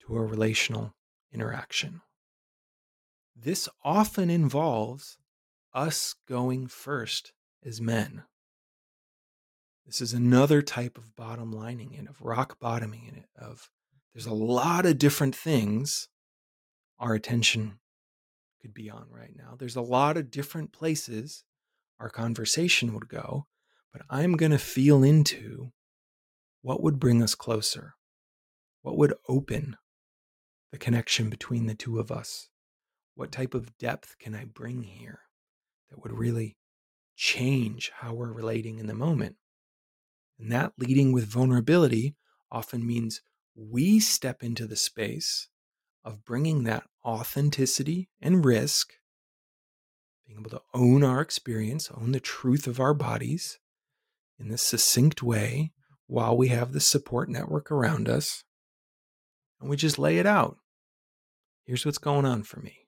to 0.00 0.16
a 0.16 0.22
relational 0.22 0.94
interaction. 1.32 2.00
This 3.36 3.68
often 3.84 4.30
involves 4.30 5.18
us 5.74 6.14
going 6.28 6.66
first 6.66 7.32
as 7.64 7.80
men. 7.80 8.24
This 9.86 10.00
is 10.00 10.12
another 10.12 10.62
type 10.62 10.96
of 10.96 11.16
bottom 11.16 11.50
lining 11.50 11.96
and 11.96 12.08
of 12.08 12.22
rock 12.22 12.58
bottoming 12.60 13.06
in 13.06 13.16
it 13.16 13.28
of 13.36 13.70
there's 14.14 14.26
a 14.26 14.34
lot 14.34 14.86
of 14.86 14.98
different 14.98 15.34
things 15.34 16.08
our 16.98 17.14
attention 17.14 17.78
could 18.60 18.72
be 18.72 18.88
on 18.90 19.06
right 19.10 19.34
now. 19.36 19.56
There's 19.58 19.76
a 19.76 19.80
lot 19.80 20.16
of 20.16 20.30
different 20.30 20.72
places 20.72 21.44
our 21.98 22.10
conversation 22.10 22.94
would 22.94 23.08
go, 23.08 23.46
but 23.92 24.02
I'm 24.08 24.36
going 24.36 24.52
to 24.52 24.58
feel 24.58 25.02
into 25.02 25.72
what 26.62 26.82
would 26.82 26.98
bring 26.98 27.22
us 27.22 27.34
closer. 27.34 27.94
What 28.82 28.96
would 28.96 29.14
open 29.28 29.76
the 30.70 30.78
connection 30.78 31.28
between 31.28 31.66
the 31.66 31.74
two 31.74 31.98
of 31.98 32.10
us? 32.10 32.48
What 33.14 33.30
type 33.30 33.52
of 33.52 33.76
depth 33.78 34.16
can 34.18 34.34
I 34.34 34.44
bring 34.44 34.84
here 34.84 35.20
that 35.90 36.02
would 36.02 36.12
really 36.12 36.56
change 37.14 37.92
how 37.96 38.14
we're 38.14 38.32
relating 38.32 38.78
in 38.78 38.86
the 38.86 38.94
moment? 38.94 39.36
And 40.38 40.50
that 40.50 40.72
leading 40.78 41.12
with 41.12 41.26
vulnerability 41.26 42.16
often 42.50 42.86
means 42.86 43.22
we 43.54 44.00
step 44.00 44.42
into 44.42 44.66
the 44.66 44.76
space 44.76 45.48
of 46.04 46.24
bringing 46.24 46.64
that 46.64 46.84
authenticity 47.04 48.08
and 48.20 48.44
risk, 48.44 48.94
being 50.26 50.40
able 50.40 50.50
to 50.50 50.62
own 50.74 51.04
our 51.04 51.20
experience, 51.20 51.90
own 51.94 52.12
the 52.12 52.20
truth 52.20 52.66
of 52.66 52.80
our 52.80 52.94
bodies 52.94 53.58
in 54.38 54.48
this 54.48 54.62
succinct 54.62 55.22
way 55.22 55.72
while 56.12 56.36
we 56.36 56.48
have 56.48 56.72
the 56.72 56.80
support 56.80 57.30
network 57.30 57.70
around 57.70 58.06
us. 58.06 58.44
And 59.58 59.70
we 59.70 59.76
just 59.76 59.98
lay 59.98 60.18
it 60.18 60.26
out. 60.26 60.58
Here's 61.64 61.86
what's 61.86 61.96
going 61.96 62.26
on 62.26 62.42
for 62.42 62.60
me. 62.60 62.86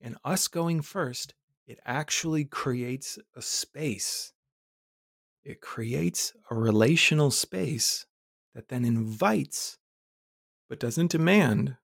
And 0.00 0.16
us 0.24 0.48
going 0.48 0.82
first, 0.82 1.34
it 1.68 1.78
actually 1.86 2.44
creates 2.44 3.16
a 3.36 3.42
space. 3.42 4.32
It 5.44 5.60
creates 5.60 6.32
a 6.50 6.56
relational 6.56 7.30
space 7.30 8.06
that 8.56 8.70
then 8.70 8.84
invites, 8.84 9.78
but 10.68 10.80
doesn't 10.80 11.12
demand, 11.12 11.76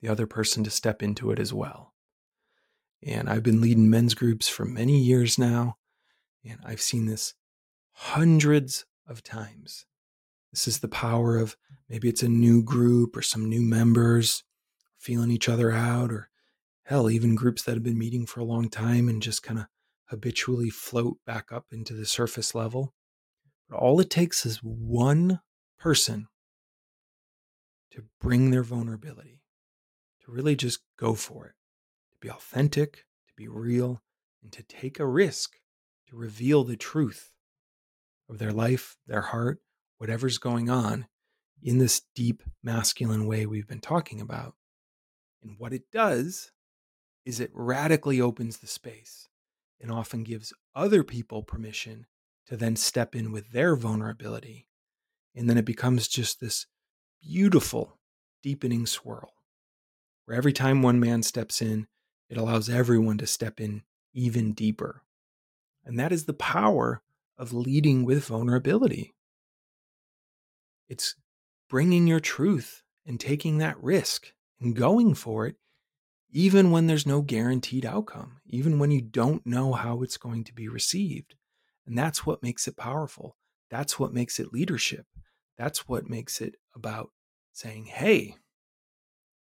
the 0.00 0.08
other 0.08 0.28
person 0.28 0.62
to 0.62 0.70
step 0.70 1.02
into 1.02 1.32
it 1.32 1.40
as 1.40 1.52
well. 1.52 1.92
And 3.02 3.28
I've 3.28 3.42
been 3.42 3.60
leading 3.60 3.90
men's 3.90 4.14
groups 4.14 4.48
for 4.48 4.64
many 4.64 5.00
years 5.00 5.38
now, 5.38 5.78
and 6.44 6.60
I've 6.64 6.80
seen 6.80 7.06
this 7.06 7.34
hundreds 8.00 8.86
of 9.06 9.22
times. 9.22 9.84
This 10.52 10.66
is 10.66 10.78
the 10.78 10.88
power 10.88 11.36
of 11.36 11.54
maybe 11.86 12.08
it's 12.08 12.22
a 12.22 12.30
new 12.30 12.62
group 12.62 13.14
or 13.14 13.20
some 13.20 13.46
new 13.46 13.60
members 13.60 14.42
feeling 14.96 15.30
each 15.30 15.50
other 15.50 15.70
out, 15.70 16.10
or 16.10 16.30
hell, 16.84 17.10
even 17.10 17.34
groups 17.34 17.62
that 17.62 17.74
have 17.74 17.82
been 17.82 17.98
meeting 17.98 18.24
for 18.24 18.40
a 18.40 18.44
long 18.44 18.70
time 18.70 19.06
and 19.06 19.20
just 19.20 19.42
kind 19.42 19.60
of 19.60 19.66
habitually 20.06 20.70
float 20.70 21.18
back 21.26 21.52
up 21.52 21.66
into 21.72 21.92
the 21.92 22.06
surface 22.06 22.54
level. 22.54 22.94
But 23.68 23.76
all 23.76 24.00
it 24.00 24.08
takes 24.08 24.46
is 24.46 24.62
one 24.62 25.40
person 25.78 26.28
to 27.92 28.04
bring 28.18 28.50
their 28.50 28.62
vulnerability, 28.62 29.42
to 30.24 30.32
really 30.32 30.56
just 30.56 30.80
go 30.98 31.14
for 31.14 31.46
it, 31.46 31.54
to 32.12 32.18
be 32.18 32.30
authentic, 32.30 33.04
to 33.28 33.34
be 33.36 33.46
real, 33.46 34.02
and 34.42 34.50
to 34.52 34.62
take 34.62 34.98
a 34.98 35.06
risk 35.06 35.56
to 36.08 36.16
reveal 36.16 36.64
the 36.64 36.76
truth 36.76 37.30
of 38.30 38.38
their 38.38 38.52
life, 38.52 38.96
their 39.06 39.20
heart, 39.20 39.60
whatever's 39.98 40.38
going 40.38 40.70
on 40.70 41.06
in 41.62 41.78
this 41.78 42.02
deep 42.14 42.42
masculine 42.62 43.26
way 43.26 43.44
we've 43.44 43.68
been 43.68 43.80
talking 43.80 44.20
about. 44.20 44.54
And 45.42 45.56
what 45.58 45.72
it 45.72 45.90
does 45.92 46.52
is 47.26 47.40
it 47.40 47.50
radically 47.52 48.20
opens 48.20 48.58
the 48.58 48.66
space 48.66 49.28
and 49.80 49.90
often 49.90 50.22
gives 50.22 50.52
other 50.74 51.02
people 51.02 51.42
permission 51.42 52.06
to 52.46 52.56
then 52.56 52.76
step 52.76 53.14
in 53.14 53.32
with 53.32 53.52
their 53.52 53.76
vulnerability. 53.76 54.68
And 55.34 55.48
then 55.48 55.58
it 55.58 55.64
becomes 55.64 56.08
just 56.08 56.40
this 56.40 56.66
beautiful, 57.22 57.98
deepening 58.42 58.86
swirl 58.86 59.34
where 60.30 60.36
every 60.36 60.52
time 60.52 60.80
one 60.80 61.00
man 61.00 61.24
steps 61.24 61.60
in, 61.60 61.88
it 62.28 62.36
allows 62.36 62.68
everyone 62.68 63.18
to 63.18 63.26
step 63.26 63.60
in 63.60 63.82
even 64.14 64.52
deeper. 64.52 65.02
And 65.84 65.98
that 65.98 66.12
is 66.12 66.26
the 66.26 66.34
power 66.34 67.02
of 67.40 67.54
leading 67.54 68.04
with 68.04 68.26
vulnerability. 68.26 69.14
It's 70.90 71.14
bringing 71.70 72.06
your 72.06 72.20
truth 72.20 72.82
and 73.06 73.18
taking 73.18 73.56
that 73.58 73.82
risk 73.82 74.32
and 74.60 74.76
going 74.76 75.14
for 75.14 75.46
it, 75.46 75.56
even 76.30 76.70
when 76.70 76.86
there's 76.86 77.06
no 77.06 77.22
guaranteed 77.22 77.86
outcome, 77.86 78.42
even 78.46 78.78
when 78.78 78.90
you 78.90 79.00
don't 79.00 79.46
know 79.46 79.72
how 79.72 80.02
it's 80.02 80.18
going 80.18 80.44
to 80.44 80.52
be 80.52 80.68
received. 80.68 81.34
And 81.86 81.96
that's 81.96 82.26
what 82.26 82.42
makes 82.42 82.68
it 82.68 82.76
powerful. 82.76 83.38
That's 83.70 83.98
what 83.98 84.12
makes 84.12 84.38
it 84.38 84.52
leadership. 84.52 85.06
That's 85.56 85.88
what 85.88 86.10
makes 86.10 86.42
it 86.42 86.56
about 86.74 87.08
saying, 87.54 87.86
hey, 87.86 88.36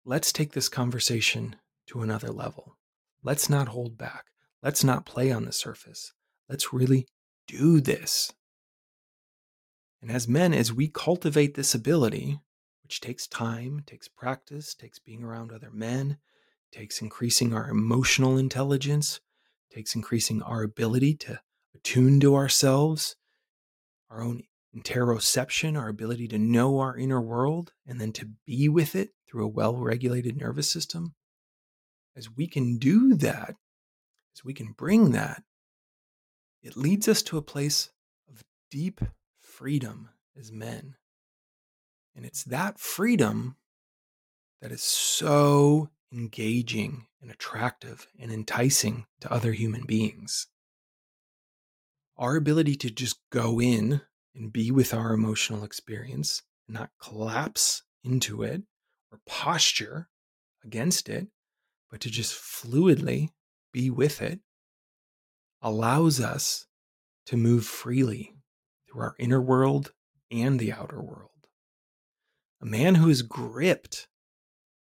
let's 0.05 0.31
take 0.31 0.51
this 0.51 0.69
conversation 0.69 1.55
to 1.87 2.01
another 2.01 2.29
level. 2.29 2.77
Let's 3.23 3.49
not 3.49 3.69
hold 3.69 3.97
back. 3.97 4.25
Let's 4.61 4.83
not 4.83 5.05
play 5.07 5.31
on 5.31 5.45
the 5.45 5.51
surface. 5.51 6.13
Let's 6.47 6.71
really 6.71 7.07
do 7.47 7.79
this. 7.81 8.33
And 10.01 10.11
as 10.11 10.27
men, 10.27 10.53
as 10.53 10.71
we 10.71 10.87
cultivate 10.87 11.55
this 11.55 11.73
ability, 11.73 12.39
which 12.83 13.01
takes 13.01 13.27
time, 13.27 13.83
takes 13.85 14.07
practice, 14.07 14.73
takes 14.73 14.99
being 14.99 15.23
around 15.23 15.51
other 15.51 15.71
men, 15.71 16.17
takes 16.71 17.01
increasing 17.01 17.53
our 17.53 17.69
emotional 17.69 18.37
intelligence, 18.37 19.19
takes 19.71 19.95
increasing 19.95 20.41
our 20.41 20.63
ability 20.63 21.15
to 21.15 21.39
attune 21.75 22.19
to 22.19 22.35
ourselves, 22.35 23.15
our 24.09 24.21
own 24.21 24.43
interoception, 24.75 25.77
our 25.77 25.89
ability 25.89 26.27
to 26.27 26.37
know 26.37 26.79
our 26.79 26.95
inner 26.95 27.21
world 27.21 27.73
and 27.85 27.99
then 27.99 28.13
to 28.13 28.29
be 28.45 28.69
with 28.69 28.95
it 28.95 29.09
through 29.27 29.45
a 29.45 29.49
well 29.49 29.75
regulated 29.75 30.37
nervous 30.37 30.71
system, 30.71 31.15
as 32.15 32.29
we 32.29 32.47
can 32.47 32.77
do 32.77 33.15
that, 33.15 33.55
as 34.35 34.43
we 34.43 34.53
can 34.53 34.71
bring 34.71 35.11
that, 35.11 35.43
it 36.67 36.75
leads 36.75 37.07
us 37.07 37.21
to 37.23 37.37
a 37.37 37.41
place 37.41 37.91
of 38.29 38.43
deep 38.69 38.99
freedom 39.39 40.09
as 40.37 40.51
men. 40.51 40.95
And 42.13 42.25
it's 42.25 42.43
that 42.43 42.77
freedom 42.77 43.55
that 44.61 44.73
is 44.73 44.83
so 44.83 45.89
engaging 46.11 47.07
and 47.21 47.31
attractive 47.31 48.07
and 48.19 48.33
enticing 48.33 49.05
to 49.21 49.31
other 49.31 49.53
human 49.53 49.85
beings. 49.85 50.47
Our 52.17 52.35
ability 52.35 52.75
to 52.77 52.89
just 52.89 53.17
go 53.29 53.61
in 53.61 54.01
and 54.35 54.51
be 54.51 54.69
with 54.69 54.93
our 54.93 55.13
emotional 55.13 55.63
experience, 55.63 56.43
and 56.67 56.75
not 56.75 56.89
collapse 57.01 57.83
into 58.03 58.43
it 58.43 58.63
or 59.11 59.19
posture 59.25 60.09
against 60.65 61.07
it, 61.07 61.27
but 61.89 62.01
to 62.01 62.09
just 62.09 62.33
fluidly 62.33 63.29
be 63.71 63.89
with 63.89 64.21
it, 64.21 64.41
allows 65.61 66.19
us 66.19 66.67
to 67.25 67.37
move 67.37 67.65
freely 67.65 68.35
through 68.87 69.01
our 69.01 69.15
inner 69.19 69.41
world 69.41 69.91
and 70.31 70.59
the 70.59 70.71
outer 70.71 71.01
world. 71.01 71.31
A 72.61 72.65
man 72.65 72.95
who 72.95 73.09
is 73.09 73.21
gripped, 73.21 74.07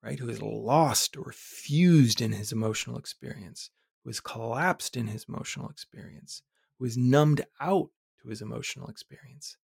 right, 0.04 0.20
who 0.20 0.30
is 0.30 0.42
lost 0.42 1.18
or 1.18 1.32
fused 1.32 2.22
in 2.22 2.34
his 2.34 2.52
emotional 2.52 2.98
experience, 2.98 3.70
who 4.04 4.10
is 4.10 4.20
collapsed 4.20 4.96
in 4.96 5.08
his 5.08 5.26
emotional 5.28 5.70
experience, 5.70 6.42
who 6.78 6.86
is 6.86 6.98
numbed 6.98 7.46
out 7.60 7.90
to 8.22 8.30
his 8.30 8.42
emotional 8.42 8.88
experience 8.88 9.58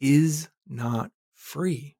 is 0.00 0.48
not 0.66 1.10
free. 1.34 1.96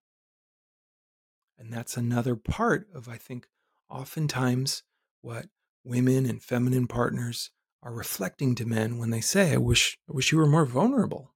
And 1.59 1.73
that's 1.73 1.97
another 1.97 2.37
part 2.37 2.89
of, 2.95 3.09
I 3.09 3.19
think, 3.19 3.47
oftentimes 3.91 4.83
what 5.21 5.47
women 5.85 6.25
and 6.25 6.43
feminine 6.43 6.87
partners 6.87 7.51
are 7.83 7.93
reflecting 7.93 8.55
to 8.55 8.67
men 8.67 8.99
when 8.99 9.11
they 9.11 9.21
say, 9.21 9.53
I 9.53 9.57
wish, 9.57 9.99
I 10.09 10.13
wish 10.13 10.33
you 10.33 10.39
were 10.39 10.47
more 10.47 10.67
vulnerable. 10.67 11.35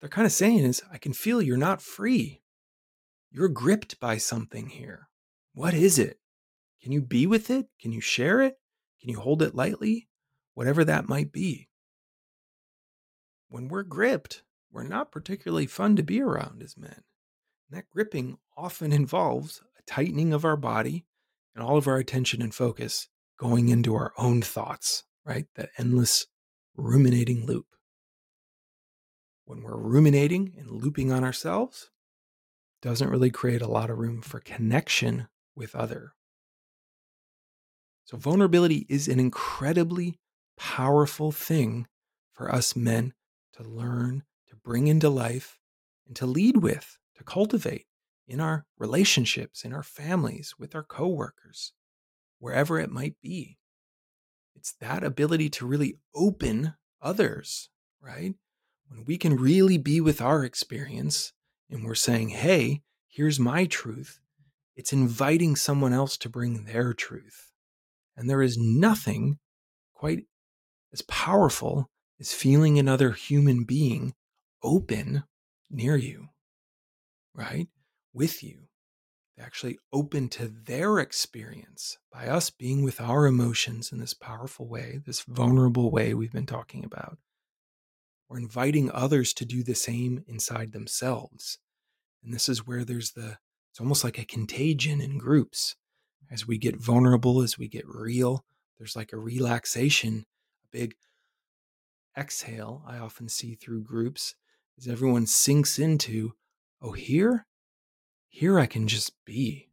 They're 0.00 0.08
kind 0.08 0.26
of 0.26 0.32
saying 0.32 0.60
is, 0.60 0.82
I 0.92 0.98
can 0.98 1.12
feel 1.12 1.42
you're 1.42 1.56
not 1.56 1.82
free. 1.82 2.42
You're 3.30 3.48
gripped 3.48 3.98
by 3.98 4.18
something 4.18 4.68
here. 4.68 5.08
What 5.54 5.74
is 5.74 5.98
it? 5.98 6.18
Can 6.82 6.92
you 6.92 7.00
be 7.02 7.26
with 7.26 7.50
it? 7.50 7.66
Can 7.80 7.92
you 7.92 8.00
share 8.00 8.40
it? 8.42 8.56
Can 9.00 9.10
you 9.10 9.18
hold 9.18 9.42
it 9.42 9.54
lightly? 9.54 10.08
Whatever 10.54 10.84
that 10.84 11.08
might 11.08 11.32
be 11.32 11.68
when 13.48 13.68
we're 13.68 13.82
gripped, 13.82 14.42
we're 14.70 14.82
not 14.82 15.12
particularly 15.12 15.66
fun 15.66 15.96
to 15.96 16.02
be 16.02 16.20
around 16.20 16.62
as 16.62 16.76
men. 16.76 17.02
And 17.68 17.78
that 17.78 17.88
gripping 17.90 18.38
often 18.56 18.92
involves 18.92 19.62
a 19.78 19.82
tightening 19.90 20.32
of 20.32 20.44
our 20.44 20.56
body 20.56 21.06
and 21.54 21.64
all 21.64 21.76
of 21.76 21.86
our 21.86 21.96
attention 21.96 22.42
and 22.42 22.54
focus 22.54 23.08
going 23.38 23.68
into 23.68 23.94
our 23.94 24.12
own 24.18 24.42
thoughts, 24.42 25.04
right? 25.26 25.46
That 25.56 25.70
endless 25.76 26.26
ruminating 26.76 27.44
loop. 27.44 27.66
When 29.44 29.62
we're 29.62 29.76
ruminating 29.76 30.54
and 30.58 30.70
looping 30.70 31.12
on 31.12 31.24
ourselves, 31.24 31.90
doesn't 32.82 33.10
really 33.10 33.30
create 33.30 33.62
a 33.62 33.68
lot 33.68 33.90
of 33.90 33.98
room 33.98 34.22
for 34.22 34.40
connection 34.40 35.28
with 35.54 35.74
other. 35.74 36.12
So 38.04 38.16
vulnerability 38.16 38.86
is 38.88 39.08
an 39.08 39.18
incredibly 39.18 40.20
powerful 40.56 41.32
thing 41.32 41.88
for 42.32 42.52
us 42.52 42.76
men 42.76 43.14
to 43.54 43.64
learn, 43.64 44.22
to 44.48 44.56
bring 44.56 44.86
into 44.86 45.08
life, 45.08 45.58
and 46.06 46.14
to 46.16 46.26
lead 46.26 46.58
with, 46.58 46.98
to 47.16 47.24
cultivate 47.24 47.86
in 48.28 48.40
our 48.40 48.64
relationships, 48.78 49.64
in 49.64 49.72
our 49.72 49.82
families, 49.82 50.54
with 50.58 50.74
our 50.74 50.84
coworkers, 50.84 51.72
wherever 52.38 52.78
it 52.78 52.90
might 52.90 53.16
be. 53.22 53.58
It's 54.66 54.74
that 54.80 55.04
ability 55.04 55.48
to 55.50 55.66
really 55.66 56.00
open 56.12 56.74
others, 57.00 57.68
right? 58.00 58.34
When 58.88 59.04
we 59.04 59.16
can 59.16 59.36
really 59.36 59.78
be 59.78 60.00
with 60.00 60.20
our 60.20 60.44
experience 60.44 61.32
and 61.70 61.84
we're 61.84 61.94
saying, 61.94 62.30
hey, 62.30 62.82
here's 63.06 63.38
my 63.38 63.66
truth, 63.66 64.18
it's 64.74 64.92
inviting 64.92 65.54
someone 65.54 65.92
else 65.92 66.16
to 66.16 66.28
bring 66.28 66.64
their 66.64 66.94
truth. 66.94 67.52
And 68.16 68.28
there 68.28 68.42
is 68.42 68.58
nothing 68.58 69.38
quite 69.94 70.24
as 70.92 71.02
powerful 71.02 71.88
as 72.18 72.32
feeling 72.32 72.76
another 72.76 73.12
human 73.12 73.62
being 73.62 74.14
open 74.64 75.22
near 75.70 75.94
you, 75.94 76.30
right? 77.32 77.68
With 78.12 78.42
you. 78.42 78.62
Actually 79.38 79.78
open 79.92 80.28
to 80.30 80.48
their 80.48 80.98
experience 80.98 81.98
by 82.10 82.26
us 82.26 82.48
being 82.48 82.82
with 82.82 83.00
our 83.00 83.26
emotions 83.26 83.92
in 83.92 83.98
this 83.98 84.14
powerful 84.14 84.66
way, 84.66 85.00
this 85.04 85.22
vulnerable 85.22 85.90
way 85.90 86.14
we've 86.14 86.32
been 86.32 86.46
talking 86.46 86.84
about. 86.84 87.18
We're 88.28 88.38
inviting 88.38 88.90
others 88.90 89.34
to 89.34 89.44
do 89.44 89.62
the 89.62 89.74
same 89.74 90.24
inside 90.26 90.72
themselves. 90.72 91.58
And 92.24 92.32
this 92.32 92.48
is 92.48 92.66
where 92.66 92.84
there's 92.84 93.12
the, 93.12 93.38
it's 93.70 93.80
almost 93.80 94.04
like 94.04 94.18
a 94.18 94.24
contagion 94.24 95.00
in 95.00 95.18
groups. 95.18 95.76
As 96.30 96.46
we 96.46 96.58
get 96.58 96.80
vulnerable, 96.80 97.42
as 97.42 97.58
we 97.58 97.68
get 97.68 97.86
real, 97.86 98.44
there's 98.78 98.96
like 98.96 99.12
a 99.12 99.18
relaxation, 99.18 100.24
a 100.64 100.68
big 100.76 100.94
exhale 102.16 102.82
I 102.86 102.98
often 102.98 103.28
see 103.28 103.54
through 103.54 103.84
groups 103.84 104.34
as 104.78 104.88
everyone 104.88 105.26
sinks 105.26 105.78
into, 105.78 106.32
oh, 106.82 106.92
here, 106.92 107.46
here 108.36 108.60
I 108.60 108.66
can 108.66 108.86
just 108.86 109.12
be. 109.24 109.70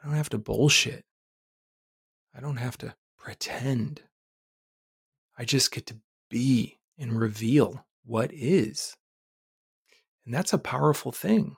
I 0.00 0.06
don't 0.06 0.14
have 0.14 0.28
to 0.28 0.38
bullshit. 0.38 1.04
I 2.32 2.40
don't 2.40 2.58
have 2.58 2.78
to 2.78 2.94
pretend. 3.18 4.02
I 5.36 5.44
just 5.44 5.72
get 5.72 5.86
to 5.86 5.96
be 6.30 6.78
and 6.96 7.18
reveal 7.18 7.84
what 8.04 8.30
is. 8.32 8.96
And 10.24 10.32
that's 10.32 10.52
a 10.52 10.58
powerful 10.58 11.10
thing. 11.10 11.56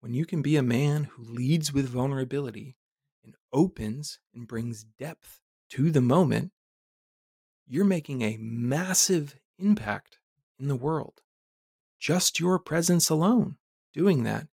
When 0.00 0.12
you 0.12 0.26
can 0.26 0.42
be 0.42 0.56
a 0.56 0.62
man 0.62 1.04
who 1.04 1.22
leads 1.22 1.72
with 1.72 1.88
vulnerability 1.88 2.76
and 3.22 3.36
opens 3.52 4.18
and 4.34 4.48
brings 4.48 4.82
depth 4.98 5.38
to 5.68 5.92
the 5.92 6.00
moment, 6.00 6.50
you're 7.68 7.84
making 7.84 8.22
a 8.22 8.38
massive 8.40 9.36
impact 9.56 10.18
in 10.58 10.66
the 10.66 10.74
world. 10.74 11.20
Just 12.00 12.40
your 12.40 12.58
presence 12.58 13.08
alone 13.08 13.56
doing 13.94 14.24
that 14.24 14.48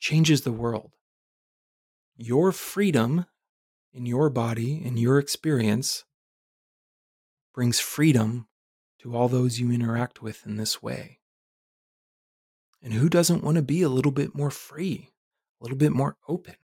changes 0.00 0.40
the 0.42 0.52
world. 0.52 0.92
Your 2.16 2.50
freedom 2.52 3.26
in 3.92 4.06
your 4.06 4.30
body 4.30 4.82
and 4.84 4.98
your 4.98 5.18
experience 5.18 6.04
brings 7.54 7.80
freedom 7.80 8.48
to 9.00 9.16
all 9.16 9.28
those 9.28 9.58
you 9.60 9.70
interact 9.70 10.22
with 10.22 10.46
in 10.46 10.56
this 10.56 10.82
way. 10.82 11.18
And 12.82 12.94
who 12.94 13.08
doesn't 13.08 13.44
want 13.44 13.56
to 13.56 13.62
be 13.62 13.82
a 13.82 13.88
little 13.88 14.12
bit 14.12 14.34
more 14.34 14.50
free, 14.50 15.10
a 15.60 15.64
little 15.64 15.76
bit 15.76 15.92
more 15.92 16.16
open, 16.28 16.56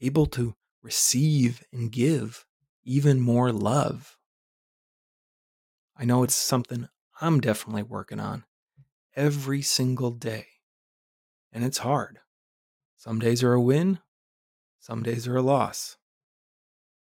able 0.00 0.26
to 0.26 0.54
receive 0.82 1.62
and 1.72 1.92
give 1.92 2.44
even 2.84 3.20
more 3.20 3.52
love? 3.52 4.16
I 5.96 6.04
know 6.04 6.22
it's 6.22 6.34
something 6.34 6.88
I'm 7.20 7.40
definitely 7.40 7.82
working 7.82 8.18
on 8.18 8.44
every 9.14 9.62
single 9.62 10.10
day. 10.10 10.46
And 11.52 11.64
it's 11.64 11.78
hard. 11.78 12.20
Some 13.00 13.18
days 13.18 13.42
are 13.42 13.54
a 13.54 13.60
win, 13.60 13.98
some 14.78 15.02
days 15.02 15.26
are 15.26 15.36
a 15.36 15.42
loss. 15.42 15.96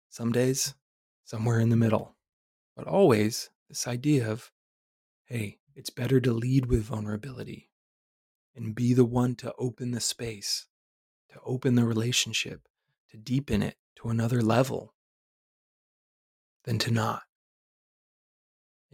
Some 0.09 0.33
days, 0.33 0.75
somewhere 1.25 1.61
in 1.61 1.69
the 1.69 1.77
middle. 1.77 2.17
But 2.75 2.87
always 2.87 3.51
this 3.69 3.87
idea 3.87 4.31
of, 4.31 4.51
hey, 5.27 5.59
it's 5.75 5.91
better 5.91 6.21
to 6.21 6.33
lead 6.33 6.67
with 6.67 6.85
vulnerability 6.85 7.71
and 8.57 8.75
be 8.75 8.95
the 8.95 9.05
one 9.05 9.35
to 9.37 9.53
open 9.59 9.91
the 9.91 10.01
space, 10.01 10.67
to 11.31 11.39
open 11.45 11.75
the 11.75 11.85
relationship, 11.85 12.63
to 13.11 13.19
deepen 13.19 13.63
it 13.63 13.77
to 13.97 14.09
another 14.09 14.41
level 14.41 14.95
than 16.65 16.79
to 16.79 16.91
not 16.91 17.25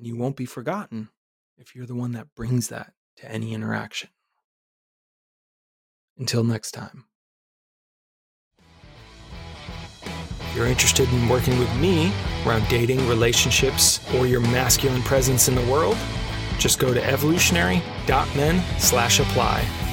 and 0.01 0.07
you 0.07 0.17
won't 0.17 0.37
be 0.37 0.47
forgotten 0.47 1.11
if 1.59 1.77
you're 1.77 1.85
the 1.85 1.95
one 1.95 2.13
that 2.13 2.35
brings 2.35 2.69
that 2.69 2.95
to 3.17 3.31
any 3.31 3.53
interaction. 3.53 4.09
Until 6.21 6.45
next 6.45 6.73
time. 6.73 7.05
If 10.03 10.57
you're 10.57 10.67
interested 10.67 11.09
in 11.09 11.29
working 11.29 11.59
with 11.59 11.75
me 11.77 12.13
around 12.45 12.69
dating, 12.69 13.09
relationships, 13.09 14.01
or 14.15 14.27
your 14.27 14.41
masculine 14.41 15.03
presence 15.03 15.49
in 15.49 15.55
the 15.55 15.63
world, 15.63 15.97
just 16.59 16.79
go 16.79 16.93
to 16.93 17.03
evolutionary.men 17.03 18.79
slash 18.79 19.21
apply. 19.21 19.90